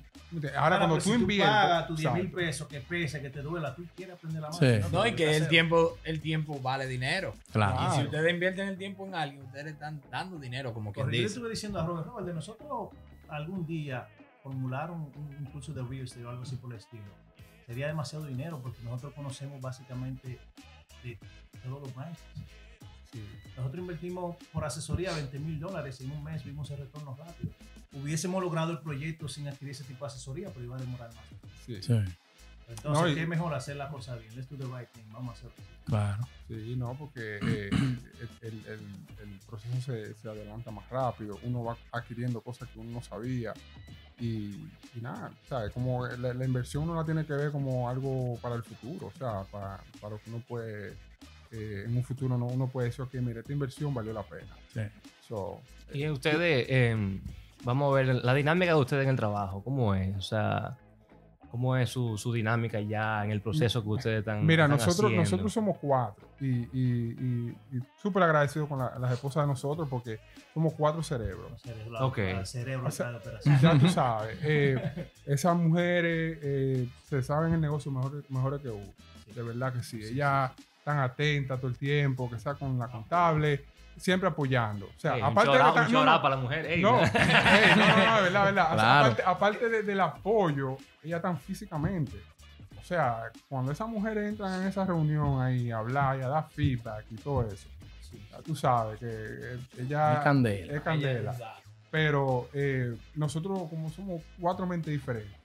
Ahora, 0.58 0.78
cuando 0.78 0.96
pues, 0.96 1.04
tú 1.04 1.10
si 1.10 1.16
inviertes. 1.20 1.46
pagas 1.56 1.88
tus 1.88 1.98
10 2.00 2.14
mil 2.14 2.32
pesos, 2.32 2.68
que 2.70 2.80
pese, 2.80 3.22
que 3.22 3.30
te 3.30 3.42
duela, 3.42 3.76
tú 3.76 3.84
quieres 3.96 4.16
aprender 4.16 4.42
la 4.42 4.50
mano. 4.50 4.60
Sí. 4.60 4.90
No, 4.94 5.06
y 5.06 5.14
que 5.14 5.36
el 5.36 5.50
tiempo, 5.50 5.98
el 6.06 6.22
tiempo 6.22 6.60
vale 6.62 6.88
dinero. 6.88 7.34
Claro. 7.52 7.94
Y 7.94 7.98
si 7.98 8.04
ustedes 8.06 8.32
invierten 8.34 8.70
el 8.70 8.78
tiempo 8.78 9.06
en 9.06 9.16
alguien, 9.16 9.44
ustedes 9.44 9.66
le 9.66 9.72
están 9.72 10.02
dando 10.10 10.38
dinero, 10.40 10.74
como 10.74 10.94
quien. 10.94 11.06
Yo 11.08 11.12
le 11.12 11.18
dice. 11.18 11.28
estuve 11.34 11.50
diciendo 11.50 11.82
a 11.82 11.86
Robert, 11.86 12.08
Robert, 12.08 12.28
de 12.28 12.34
nosotros 12.34 12.90
algún 13.28 13.66
día 13.68 14.08
formular 14.48 14.92
un, 14.92 15.02
un, 15.16 15.36
un 15.40 15.46
curso 15.52 15.74
de 15.74 15.84
real 15.84 16.06
estate 16.06 16.26
o 16.26 16.30
algo 16.30 16.44
así 16.44 16.56
por 16.56 16.72
el 16.72 16.78
estilo. 16.78 17.04
Sería 17.66 17.88
demasiado 17.88 18.26
dinero 18.26 18.62
porque 18.62 18.82
nosotros 18.82 19.14
conocemos 19.14 19.60
básicamente 19.62 20.40
de 21.04 21.20
todos 21.64 21.82
los. 21.82 21.92
Sí, 23.12 23.24
Nosotros 23.56 23.82
invertimos 23.82 24.36
por 24.52 24.64
asesoría 24.66 25.14
20 25.14 25.40
mil 25.40 25.60
dólares 25.60 26.00
y 26.02 26.06
en 26.06 26.12
un 26.12 26.24
mes 26.24 26.44
vimos 26.44 26.70
el 26.72 26.78
retorno 26.78 27.16
rápido. 27.16 27.52
Hubiésemos 27.94 28.42
logrado 28.44 28.72
el 28.72 28.80
proyecto 28.80 29.28
sin 29.28 29.48
adquirir 29.48 29.72
ese 29.72 29.84
tipo 29.84 30.06
de 30.06 30.12
asesoría, 30.12 30.50
pero 30.50 30.66
iba 30.66 30.76
a 30.76 30.80
demorar 30.80 31.10
más. 31.16 31.26
sí, 31.66 31.82
Sí, 31.82 31.94
Entonces, 32.70 33.02
No, 33.04 33.08
y- 33.10 33.16
¿qué 33.16 33.26
mejor 33.26 33.54
hacer 33.54 33.76
la 33.78 33.88
cosa 33.90 34.16
bien? 34.16 34.36
Let's 34.36 34.50
do 34.50 34.58
the 34.58 34.66
right 34.66 34.90
thing. 34.92 35.04
Vamos 35.12 35.30
a 35.30 35.34
hacerlo. 35.34 35.56
claro. 35.86 36.28
sí, 36.48 36.76
no, 36.78 36.94
porque 36.96 37.38
eh, 37.42 37.70
el, 38.42 38.66
el- 38.66 39.40
proceso 39.48 39.80
se, 39.80 40.14
se 40.16 40.28
adelanta 40.30 40.72
más 40.72 40.90
rápido, 40.90 41.40
uno 41.44 41.64
va 41.64 41.78
adquiriendo 41.94 42.42
cosas 42.42 42.68
que 42.70 42.80
uno 42.80 42.92
no 42.92 43.02
sabía. 43.02 43.54
Y, 44.20 44.26
y 44.96 45.00
nada, 45.02 45.32
¿sabes? 45.48 45.72
Como 45.72 46.06
la, 46.08 46.34
la 46.34 46.46
inversión 46.46 46.84
uno 46.84 46.96
la 46.96 47.06
tiene 47.06 47.26
que 47.26 47.32
ver 47.34 47.52
como 47.52 47.88
algo 47.88 48.38
para 48.42 48.56
el 48.56 48.64
futuro, 48.64 49.08
o 49.08 49.12
sea, 49.12 49.44
para, 49.52 49.80
para 50.02 50.16
lo 50.16 50.22
que 50.22 50.30
uno 50.32 50.44
puede, 50.46 50.98
eh, 51.52 51.84
en 51.86 51.96
un 51.96 52.04
futuro 52.04 52.38
no, 52.38 52.48
uno 52.48 52.68
puede 52.68 52.88
decir, 52.90 53.02
ok, 53.04 53.14
mira, 53.22 53.40
esta 53.40 53.54
inversión 53.54 53.94
valió 53.94 54.12
la 54.12 54.24
pena. 54.24 54.58
Sí. 54.74 54.82
So, 55.28 55.62
Y 55.94 56.10
ustedes, 56.10 56.66
eh, 56.68 57.22
vamos 57.64 57.92
a 57.92 57.96
ver 58.02 58.16
la 58.26 58.34
dinámica 58.34 58.74
de 58.74 58.80
ustedes 58.82 59.04
en 59.04 59.12
el 59.12 59.16
trabajo, 59.18 59.64
¿cómo 59.64 59.94
es? 59.96 60.16
O 60.18 60.22
sea, 60.22 60.76
¿cómo 61.50 61.76
es 61.78 61.90
su, 61.90 62.18
su 62.18 62.32
dinámica 62.34 62.80
ya 62.82 63.24
en 63.24 63.32
el 63.32 63.42
proceso 63.42 63.82
que 63.84 63.90
ustedes 63.90 64.20
están 64.20 64.46
Mira, 64.46 64.66
están 64.66 64.78
nosotros, 64.78 64.98
haciendo? 65.10 65.22
nosotros 65.24 65.54
somos 65.54 65.78
cuatro 65.80 66.28
y, 66.40 66.46
y, 66.48 67.16
y- 67.20 67.58
y 67.78 67.80
súper 68.02 68.24
agradecidos 68.24 68.68
con 68.70 68.80
la- 68.80 68.98
las 69.00 69.12
esposas 69.14 69.44
de 69.44 69.48
nosotros 69.48 69.88
porque 69.90 70.20
somos 70.54 70.74
cuatro 70.74 71.02
cerebros. 71.04 71.62
Cerebro, 71.62 71.92
la- 71.92 72.06
Ok. 72.06 72.18
el 72.20 72.46
cerebro 72.46 72.88
O 72.88 72.92
sea, 72.92 73.16
operación. 73.16 73.60
Ya 73.62 73.78
tú 73.80 73.88
sabes, 73.90 74.38
eh, 74.44 75.10
esas 75.26 75.56
mujeres 75.58 76.40
eh, 76.42 76.88
se 77.10 77.22
saben 77.24 77.54
el 77.54 77.62
negocio 77.62 77.92
mejor, 77.92 78.24
mejor 78.30 78.62
que 78.62 78.70
uno. 78.70 78.94
De 79.36 79.44
verdad 79.44 79.74
que 79.74 79.84
sí. 79.84 80.00
Ellas 80.04 80.52
están 80.80 81.00
atentas 81.00 81.60
todo 81.60 81.70
el 81.70 81.78
tiempo, 81.78 82.30
que 82.30 82.36
está 82.38 82.56
con 82.56 82.78
la 82.80 82.88
contable, 82.88 83.66
siempre 83.98 84.30
apoyando. 84.30 84.86
O 84.86 85.00
sea, 85.00 85.16
Ey, 85.16 85.22
un 85.22 85.28
aparte 85.28 85.52
de 85.52 85.58
que 85.58 85.64
un 85.88 85.92
no, 85.94 86.06
no, 86.06 86.22
para 86.22 86.36
la 86.36 86.42
mujer. 86.42 86.66
ey. 86.66 86.82
no, 86.82 87.00
ey, 87.04 87.10
no, 87.76 87.88
no, 87.88 87.98
no, 87.98 88.16
de 88.18 88.22
verdad, 88.24 88.46
de 88.46 88.52
verdad. 88.52 88.66
O 88.66 88.68
sea, 88.70 88.74
Claro. 88.76 89.06
aparte, 89.06 89.24
aparte 89.26 89.70
de- 89.70 89.84
del 89.84 90.00
apoyo, 90.02 90.78
ellas 91.04 91.18
están 91.18 91.38
físicamente. 91.38 92.18
O 92.80 92.84
sea, 92.84 93.24
cuando 93.50 93.72
esas 93.72 93.88
mujeres 93.90 94.30
entran 94.30 94.62
en 94.62 94.68
esa 94.68 94.86
reunión 94.86 95.42
ahí 95.42 95.72
a 95.72 95.80
hablar 95.80 96.18
y 96.20 96.22
a 96.22 96.28
dar 96.30 96.48
feedback 96.50 97.06
y 97.12 97.16
todo 97.16 97.46
eso, 97.48 97.68
ya 98.32 98.38
tú 98.42 98.56
sabes 98.56 99.00
que 99.00 99.58
ella 99.82 100.14
Es 100.14 100.20
candela. 100.20 100.74
es 100.74 100.82
candela. 100.82 101.36
Pero 101.92 102.50
eh, 102.54 102.96
nosotros, 103.16 103.64
como 103.70 103.90
somos 103.90 104.22
cuatro 104.40 104.66
mentes 104.66 104.94
diferentes, 104.94 105.36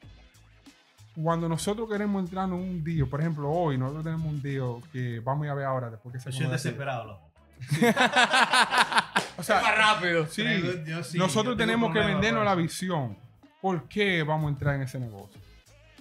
cuando 1.20 1.48
nosotros 1.48 1.88
queremos 1.90 2.22
entrar 2.22 2.46
en 2.46 2.54
un 2.54 2.82
día, 2.84 3.04
por 3.06 3.20
ejemplo, 3.20 3.50
hoy 3.50 3.76
nosotros 3.76 4.04
tenemos 4.04 4.26
un 4.26 4.40
día 4.40 4.62
que 4.92 5.20
vamos 5.20 5.46
a 5.48 5.54
ver 5.54 5.66
ahora 5.66 5.90
después 5.90 6.12
que 6.14 6.20
se 6.20 6.30
Yo 6.30 6.38
soy 6.44 6.46
desesperado, 6.52 7.04
loco. 7.06 7.30
O 9.38 9.42
sea, 9.42 9.60
rápido. 9.74 10.26
sí, 10.28 10.44
yo 10.86 11.02
sí, 11.02 11.18
nosotros 11.18 11.56
tenemos 11.56 11.92
que 11.92 11.98
vendernos 12.00 12.44
la 12.44 12.54
visión. 12.54 13.16
¿Por 13.60 13.88
qué 13.88 14.22
vamos 14.22 14.46
a 14.46 14.48
entrar 14.50 14.74
en 14.76 14.82
ese 14.82 14.98
negocio? 15.00 15.40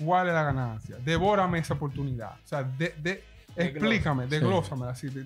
¿Cuál 0.04 0.28
es 0.28 0.34
la 0.34 0.43
ganancia? 0.43 0.97
Devórame 1.04 1.60
esa 1.60 1.74
oportunidad. 1.76 2.32
O 2.43 2.47
sea, 2.47 2.63
de, 2.63 2.93
de- 3.02 3.24
explícame, 3.56 4.26
desglósame 4.28 4.88
así. 4.88 5.10
de- 5.10 5.26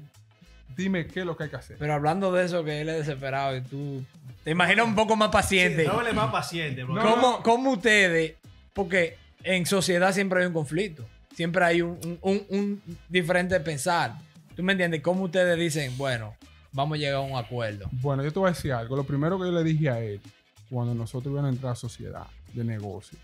dime 0.76 1.08
qué 1.08 1.22
es 1.22 1.26
lo 1.26 1.36
que 1.36 1.44
hay 1.46 1.50
que 1.50 1.56
hacer. 1.56 1.78
Pero 1.80 1.94
hablando 1.94 2.32
de 2.32 2.46
eso, 2.46 2.64
que 2.64 2.82
él 2.82 2.90
es 2.90 2.98
desesperado 3.06 3.56
y 3.58 3.62
tú 3.62 4.04
te 4.44 4.52
imaginas 4.52 4.86
un 4.86 4.96
poco 4.96 5.16
más 5.16 5.30
paciente. 5.30 5.86
No 5.86 6.02
le 6.02 6.14
más 6.14 6.32
paciente, 6.32 6.84
bro. 6.84 6.96
No, 6.96 7.02
¿Cómo, 7.02 7.44
cómo 7.44 7.72
ustedes? 7.72 8.34
Porque 8.74 9.18
en 9.44 9.66
sociedad 9.66 10.14
siempre 10.14 10.42
hay 10.42 10.48
un 10.48 10.54
conflicto. 10.54 11.06
Siempre 11.34 11.64
hay 11.66 11.82
un, 11.82 11.98
un- 12.02 12.20
un- 12.22 12.46
un 12.50 12.82
diferente 13.10 13.58
pensar. 13.62 14.14
¿Tú 14.56 14.64
me 14.64 14.72
entiendes? 14.74 15.02
¿Cómo 15.02 15.24
ustedes 15.26 15.58
dicen, 15.60 15.98
bueno, 15.98 16.36
vamos 16.72 16.96
a 16.96 17.00
llegar 17.00 17.16
a 17.16 17.20
un 17.22 17.36
acuerdo? 17.36 17.88
Bueno, 17.92 18.24
yo 18.24 18.32
te 18.32 18.40
voy 18.40 18.50
a 18.50 18.54
decir 18.54 18.72
algo. 18.74 18.96
Lo 18.96 19.04
primero 19.04 19.38
que 19.40 19.46
yo 19.46 19.52
le 19.52 19.64
dije 19.64 19.90
a 19.90 20.00
él 20.00 20.22
cuando 20.70 20.94
nosotros 20.96 21.32
íbamos 21.32 21.50
a 21.52 21.54
entrar 21.54 21.74
a 21.74 21.76
sociedad 21.76 22.26
de 22.54 22.64
negocio 22.64 23.18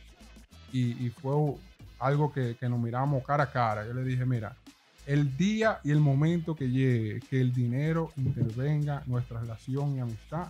y, 0.73 1.05
y 1.05 1.09
fue 1.09 1.33
algo 1.99 2.31
que, 2.33 2.55
que 2.59 2.67
nos 2.69 2.79
miramos 2.79 3.23
cara 3.25 3.45
a 3.45 3.51
cara. 3.51 3.85
Yo 3.85 3.93
le 3.93 4.03
dije, 4.03 4.25
mira, 4.25 4.55
el 5.05 5.35
día 5.37 5.79
y 5.83 5.91
el 5.91 5.99
momento 5.99 6.55
que 6.55 6.69
llegue, 6.69 7.19
que 7.29 7.39
el 7.41 7.53
dinero 7.53 8.11
intervenga 8.17 9.01
en 9.05 9.11
nuestra 9.11 9.39
relación 9.39 9.95
y 9.95 9.99
amistad, 10.01 10.47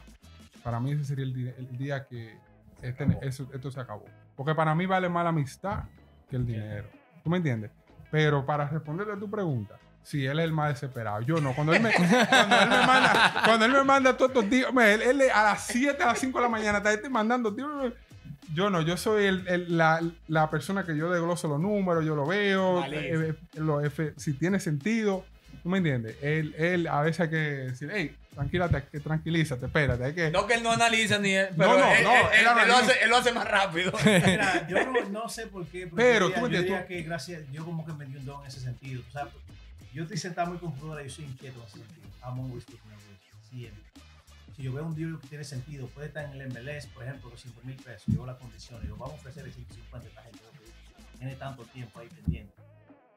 para 0.64 0.80
mí 0.80 0.92
ese 0.92 1.06
sería 1.06 1.26
el, 1.26 1.34
di- 1.34 1.48
el 1.58 1.78
día 1.78 2.06
que 2.08 2.36
este 2.82 3.06
eso- 3.22 3.50
esto 3.54 3.72
se 3.72 3.80
acabó. 3.80 4.06
Porque 4.36 4.56
para 4.56 4.74
mí 4.76 4.86
vale 4.86 5.10
más 5.10 5.24
la 5.24 5.30
amistad 5.30 5.84
que 6.30 6.36
el 6.38 6.46
dinero. 6.46 6.88
¿Tú 7.24 7.30
me 7.30 7.38
entiendes? 7.38 7.72
Pero 8.10 8.46
para 8.46 8.68
responderte 8.68 9.14
a 9.14 9.18
tu 9.18 9.30
pregunta, 9.30 9.78
si 10.04 10.26
él 10.26 10.40
es 10.40 10.46
el 10.46 10.52
más 10.52 10.70
desesperado, 10.74 11.22
yo 11.22 11.40
no. 11.42 11.54
Cuando 11.54 11.74
él 11.74 11.82
me, 11.82 11.92
cuando 11.94 12.56
él 12.60 12.70
me 12.70 12.86
manda, 12.88 13.42
cuando 13.46 13.66
él 13.66 13.72
me 13.72 13.84
manda 13.84 14.18
todos 14.18 14.32
estos 14.32 14.50
días, 14.50 14.70
él, 14.76 15.02
él 15.02 15.22
a 15.34 15.44
las 15.44 15.66
7, 15.68 16.02
a 16.02 16.08
las 16.08 16.20
5 16.20 16.38
de 16.38 16.44
la 16.44 16.50
mañana 16.50 16.78
está 16.80 16.92
este 16.94 17.10
mandando, 17.10 17.54
tío, 17.54 17.68
yo 18.54 18.70
no, 18.70 18.82
yo 18.82 18.98
soy 18.98 19.26
el- 19.26 19.48
el- 19.48 19.78
la, 19.78 20.02
la 20.28 20.50
persona 20.50 20.84
que 20.84 20.98
yo 20.98 21.10
desgloso 21.12 21.48
los 21.48 21.60
números, 21.60 22.04
yo 22.06 22.16
lo 22.16 22.26
veo, 22.26 22.82
Malísimo. 22.82 23.22
eh, 23.24 23.30
eh, 23.30 23.60
lo 23.60 23.82
si 24.18 24.34
tiene 24.34 24.60
sentido, 24.60 25.24
¿tú 25.64 25.70
me 25.70 25.78
entiendes? 25.78 26.18
Él, 26.22 26.54
él 26.58 26.88
a 26.88 27.02
veces 27.02 27.22
hay 27.22 27.30
que 27.30 27.36
decir, 27.38 27.90
hey, 27.94 28.14
tranquilate, 28.34 28.84
que 28.92 29.00
tranquilízate, 29.00 29.68
espérate, 29.68 30.04
hay 30.04 30.14
que... 30.14 30.32
No 30.32 30.48
que 30.48 30.56
él 30.56 30.64
no 30.64 30.72
analiza 30.72 31.18
ni 31.20 31.34
él, 31.34 31.50
pero 31.58 31.70
No, 31.74 31.80
no, 31.80 31.92
él, 31.94 32.04
no, 32.04 32.12
él- 32.12 32.20
él 32.34 32.40
él- 32.48 32.58
él 32.64 32.68
lo 32.68 32.76
hace, 32.78 33.04
él 33.04 33.10
lo 33.10 33.18
hace 33.18 33.32
más 33.32 33.48
rápido. 33.48 33.94
Mira, 34.06 34.68
yo 34.68 34.86
no, 34.86 35.10
no 35.10 35.30
sé 35.30 35.48
por 35.48 35.66
qué, 35.68 35.90
Pero, 35.96 36.28
yo 36.30 36.36
tú 36.36 36.42
me 36.42 36.50
yo 36.50 36.60
entiendes, 36.60 36.66
diría 36.66 36.88
que 36.88 37.04
gracias, 37.04 37.42
yo 37.54 37.64
como 37.64 37.86
que 37.86 37.94
me 37.94 38.06
di 38.06 38.18
un 38.18 38.26
don 38.26 38.42
en 38.42 38.48
ese 38.48 38.60
sentido. 38.60 39.02
O 39.08 39.12
sea, 39.12 39.28
yo 39.94 40.04
estoy 40.04 40.18
sentado 40.18 40.50
muy 40.50 40.58
computadora 40.58 41.04
yo 41.04 41.10
soy 41.10 41.26
inquieto 41.26 41.68
sentido. 41.68 42.08
I'm 42.24 42.40
always 42.40 42.68
looking 42.70 42.92
siempre. 43.50 43.84
Si 44.56 44.64
yo 44.64 44.74
veo 44.74 44.86
un 44.86 44.96
deal 44.96 45.20
que 45.20 45.28
tiene 45.28 45.44
sentido, 45.44 45.88
puede 45.88 46.08
estar 46.08 46.26
en 46.26 46.40
el 46.40 46.48
MLS, 46.50 46.88
por 46.88 47.04
ejemplo, 47.04 47.30
200 47.30 47.64
mil 47.64 47.76
pesos, 47.78 48.06
yo 48.08 48.20
veo 48.20 48.26
las 48.26 48.38
condiciones, 48.38 48.88
yo 48.88 48.96
vamos 48.98 49.16
a 49.16 49.18
ofrecer 49.18 49.46
el 49.46 49.54
150 49.54 50.08
a 50.08 50.10
esta 50.10 50.24
gente, 50.24 50.40
tiene 51.18 51.36
tanto 51.36 51.64
tiempo 51.66 52.00
ahí 52.00 52.10
pendiente. 52.10 52.54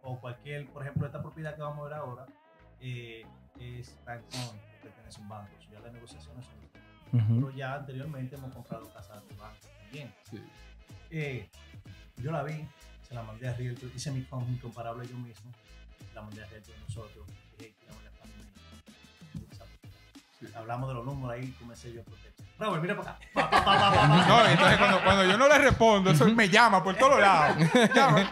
O 0.02 0.20
cualquier, 0.20 0.66
por 0.66 0.82
ejemplo, 0.82 1.06
esta 1.06 1.20
propiedad 1.22 1.54
que 1.56 1.62
vamos 1.62 1.80
a 1.80 1.88
ver 1.88 1.94
ahora 1.94 2.26
eh, 2.80 3.24
es 3.58 3.96
bank 4.04 4.22
que 4.28 4.38
pertenece 4.82 5.18
a 5.18 5.22
un 5.22 5.28
banco. 5.28 5.50
Ya 5.72 5.80
las 5.80 5.92
negociaciones 5.92 6.44
son 6.44 6.64
Ujú. 7.14 7.34
pero 7.36 7.50
ya 7.56 7.74
anteriormente 7.74 8.34
hemos 8.34 8.52
comprado 8.52 8.92
casas 8.92 9.22
de 9.28 9.34
banco 9.36 9.68
también. 9.82 10.12
Sí. 10.28 10.42
Eh, 11.10 11.48
yo 12.16 12.32
la 12.32 12.42
vi, 12.42 12.66
se 13.06 13.14
la 13.14 13.22
mandé 13.22 13.48
a 13.48 13.54
Realtor, 13.54 13.90
hice 13.94 14.10
mi 14.10 14.24
comparable 14.24 15.06
yo 15.06 15.16
mismo, 15.16 15.52
la 16.14 16.22
nosotros, 16.22 17.26
familia. 18.20 18.50
Hablamos 20.56 20.88
de 20.88 20.94
los 20.94 21.04
números 21.04 21.36
ahí, 21.36 21.50
comencé 21.58 21.92
yo 21.92 22.02
a 22.02 22.04
proteger. 22.04 22.32
Robert, 22.58 22.82
mira 22.82 22.96
para 22.96 23.10
acá. 23.12 23.20
Pa, 23.34 23.50
pa, 23.50 23.64
pa, 23.64 23.78
pa, 23.80 23.90
pa, 23.92 24.08
pa. 24.08 24.26
No, 24.28 24.46
entonces 24.46 24.78
cuando, 24.78 25.02
cuando 25.02 25.24
yo 25.24 25.36
no 25.38 25.48
le 25.48 25.58
respondo, 25.58 26.10
eso 26.10 26.26
me 26.28 26.48
llama 26.48 26.82
por 26.84 26.94
todos 26.96 27.20
lados. 27.20 27.56
Llama. 27.94 28.30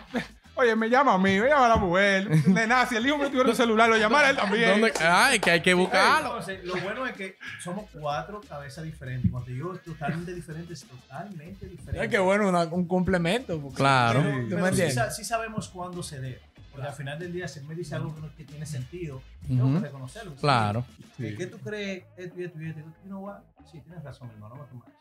Oye, 0.55 0.77
me 0.77 0.91
llama 0.91 1.15
a 1.15 1.19
mí, 1.19 1.41
me 1.41 1.49
llama 1.49 1.65
a 1.65 1.69
la 1.71 1.77
mujer. 1.77 2.29
De 2.29 2.67
nada, 2.67 2.87
si 2.87 2.95
el 2.95 3.07
hijo 3.07 3.17
me 3.17 3.29
tuviera 3.31 3.49
un 3.49 3.57
celular, 3.57 3.89
lo 3.89 3.97
llamara 3.97 4.29
a 4.29 4.31
él 4.31 4.37
también. 4.37 4.69
¿Dónde? 4.83 4.93
Ay, 5.01 5.41
que 5.41 5.51
hay 5.51 5.63
que 5.63 5.73
buscarlo. 5.73 6.29
Entonces, 6.39 6.63
lo 6.65 6.77
bueno 6.77 7.07
es 7.07 7.15
que 7.15 7.39
somos 7.61 7.87
cuatro 7.91 8.43
cabezas 8.47 8.85
diferentes. 8.85 9.31
Cuando 9.31 9.47
te 9.47 9.53
digo 9.55 9.75
totalmente 9.79 10.35
diferentes, 10.35 10.85
totalmente 10.85 11.67
diferentes. 11.67 12.03
es 12.05 12.11
que 12.11 12.19
bueno, 12.19 12.49
una- 12.51 12.65
un 12.65 12.87
complemento. 12.87 13.59
porque- 13.61 13.77
Claro. 13.77 14.23
Pero, 14.49 15.11
Sí. 15.11 15.25
Sabemos 15.25 15.69
cuándo 15.69 16.03
ceder. 16.03 16.43
Porque 16.73 16.87
al 16.89 16.95
final 16.95 17.19
del 17.19 17.33
día, 17.33 17.47
si 17.49 17.61
él 17.61 17.67
me 17.67 17.75
dice 17.75 17.95
algo 17.95 18.15
que, 18.15 18.21
no- 18.23 18.35
que 18.35 18.45
tiene 18.45 18.65
sentido, 18.67 19.23
tengo 19.47 19.65
Ujú. 19.67 19.75
que 19.75 19.81
reconocerlo. 19.87 20.35
Claro. 20.37 20.85
¿Y 21.19 21.37
¿Qué 21.37 21.47
tú 21.47 21.59
crees? 21.59 22.05
Esto 22.17 22.41
y 22.41 22.45
esto 22.45 22.63
y 22.63 22.69
esto. 22.71 22.81
You 22.81 23.09
know 23.09 23.21
what? 23.21 23.39
Sí, 23.71 23.81
tienes 23.81 24.03
razón, 24.03 24.31
hermano. 24.31 24.55
No 24.57 24.63
me 24.63 24.69
tomes 24.69 24.89
eso. 24.89 24.97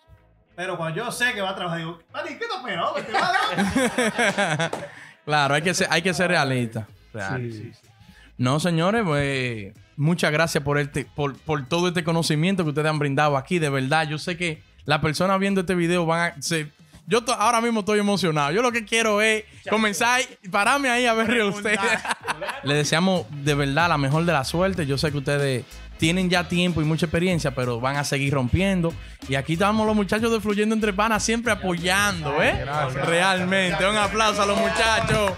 Pero 0.55 0.77
cuando 0.77 0.97
yo 0.97 1.11
sé 1.11 1.33
que 1.33 1.41
va 1.41 1.51
a 1.51 1.55
trabajar, 1.55 1.79
digo, 1.79 1.99
Mani, 2.13 2.29
¿qué 2.29 2.35
te? 2.39 3.01
¿Te 3.05 3.11
va 3.13 3.29
a 3.29 3.31
dar? 3.31 4.71
Claro, 5.25 5.53
hay 5.53 5.61
que 5.61 5.73
ser, 5.73 5.87
hay 5.91 6.01
que 6.01 6.13
ser 6.13 6.29
realista. 6.29 6.87
Real. 7.13 7.41
Sí. 7.41 7.51
Sí, 7.53 7.71
sí. 7.73 7.89
No, 8.37 8.59
señores, 8.59 9.03
pues 9.05 9.73
muchas 9.97 10.31
gracias 10.31 10.63
por, 10.63 10.79
este, 10.79 11.05
por, 11.15 11.37
por 11.37 11.67
todo 11.67 11.89
este 11.89 12.03
conocimiento 12.03 12.63
que 12.63 12.69
ustedes 12.69 12.87
han 12.89 12.97
brindado 12.99 13.37
aquí. 13.37 13.59
De 13.59 13.69
verdad, 13.69 14.07
yo 14.09 14.17
sé 14.17 14.35
que 14.35 14.61
las 14.85 14.99
personas 14.99 15.39
viendo 15.39 15.61
este 15.61 15.75
video 15.75 16.05
van 16.07 16.33
a... 16.37 16.41
se- 16.41 16.71
yo 17.11 17.21
to- 17.23 17.33
ahora 17.33 17.59
mismo 17.59 17.81
estoy 17.81 17.99
emocionado. 17.99 18.51
Yo 18.51 18.61
lo 18.61 18.71
que 18.71 18.85
quiero 18.85 19.21
es 19.21 19.43
comenzar 19.69 20.21
y 20.41 20.47
pararme 20.47 20.89
ahí 20.89 21.05
a 21.05 21.13
ver 21.13 21.27
real 21.27 21.49
estate. 21.49 21.77
Le 22.63 22.73
deseamos 22.73 23.25
de 23.29 23.53
verdad 23.53 23.89
la 23.89 23.97
mejor 23.97 24.23
de 24.23 24.31
la 24.31 24.45
suerte. 24.45 24.85
Yo 24.85 24.97
sé 24.97 25.11
que 25.11 25.17
ustedes 25.17 25.65
tienen 25.97 26.29
ya 26.29 26.47
tiempo 26.47 26.81
y 26.81 26.85
mucha 26.85 27.05
experiencia, 27.05 27.53
pero 27.53 27.81
van 27.81 27.97
a 27.97 28.05
seguir 28.05 28.33
rompiendo. 28.33 28.93
Y 29.27 29.35
aquí 29.35 29.53
estamos 29.53 29.85
los 29.85 29.95
muchachos 29.95 30.31
de 30.31 30.39
Fluyendo 30.39 30.73
Entre 30.73 30.93
Panas 30.93 31.21
siempre 31.21 31.51
apoyando, 31.51 32.41
¿eh? 32.41 32.55
Gracias. 32.61 33.05
Realmente. 33.05 33.85
Un 33.85 33.97
aplauso 33.97 34.41
a 34.41 34.45
los 34.45 34.57
muchachos. 34.57 35.33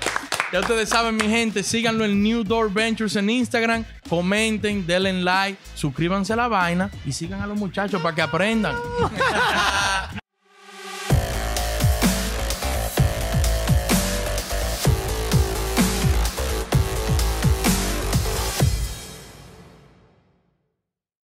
Ya 0.54 0.60
ustedes 0.60 0.88
saben, 0.88 1.16
mi 1.16 1.28
gente, 1.28 1.64
síganlo 1.64 2.06
en 2.06 2.22
New 2.22 2.44
Door 2.44 2.72
Ventures 2.72 3.16
en 3.16 3.28
Instagram. 3.32 3.84
Comenten, 4.08 4.86
denle 4.86 5.12
like, 5.24 5.58
suscríbanse 5.74 6.32
a 6.34 6.36
la 6.36 6.48
vaina 6.48 6.92
y 7.04 7.12
sigan 7.12 7.42
a 7.42 7.48
los 7.48 7.58
muchachos 7.58 8.00
para 8.04 8.14
que 8.14 8.22
aprendan. 8.22 8.76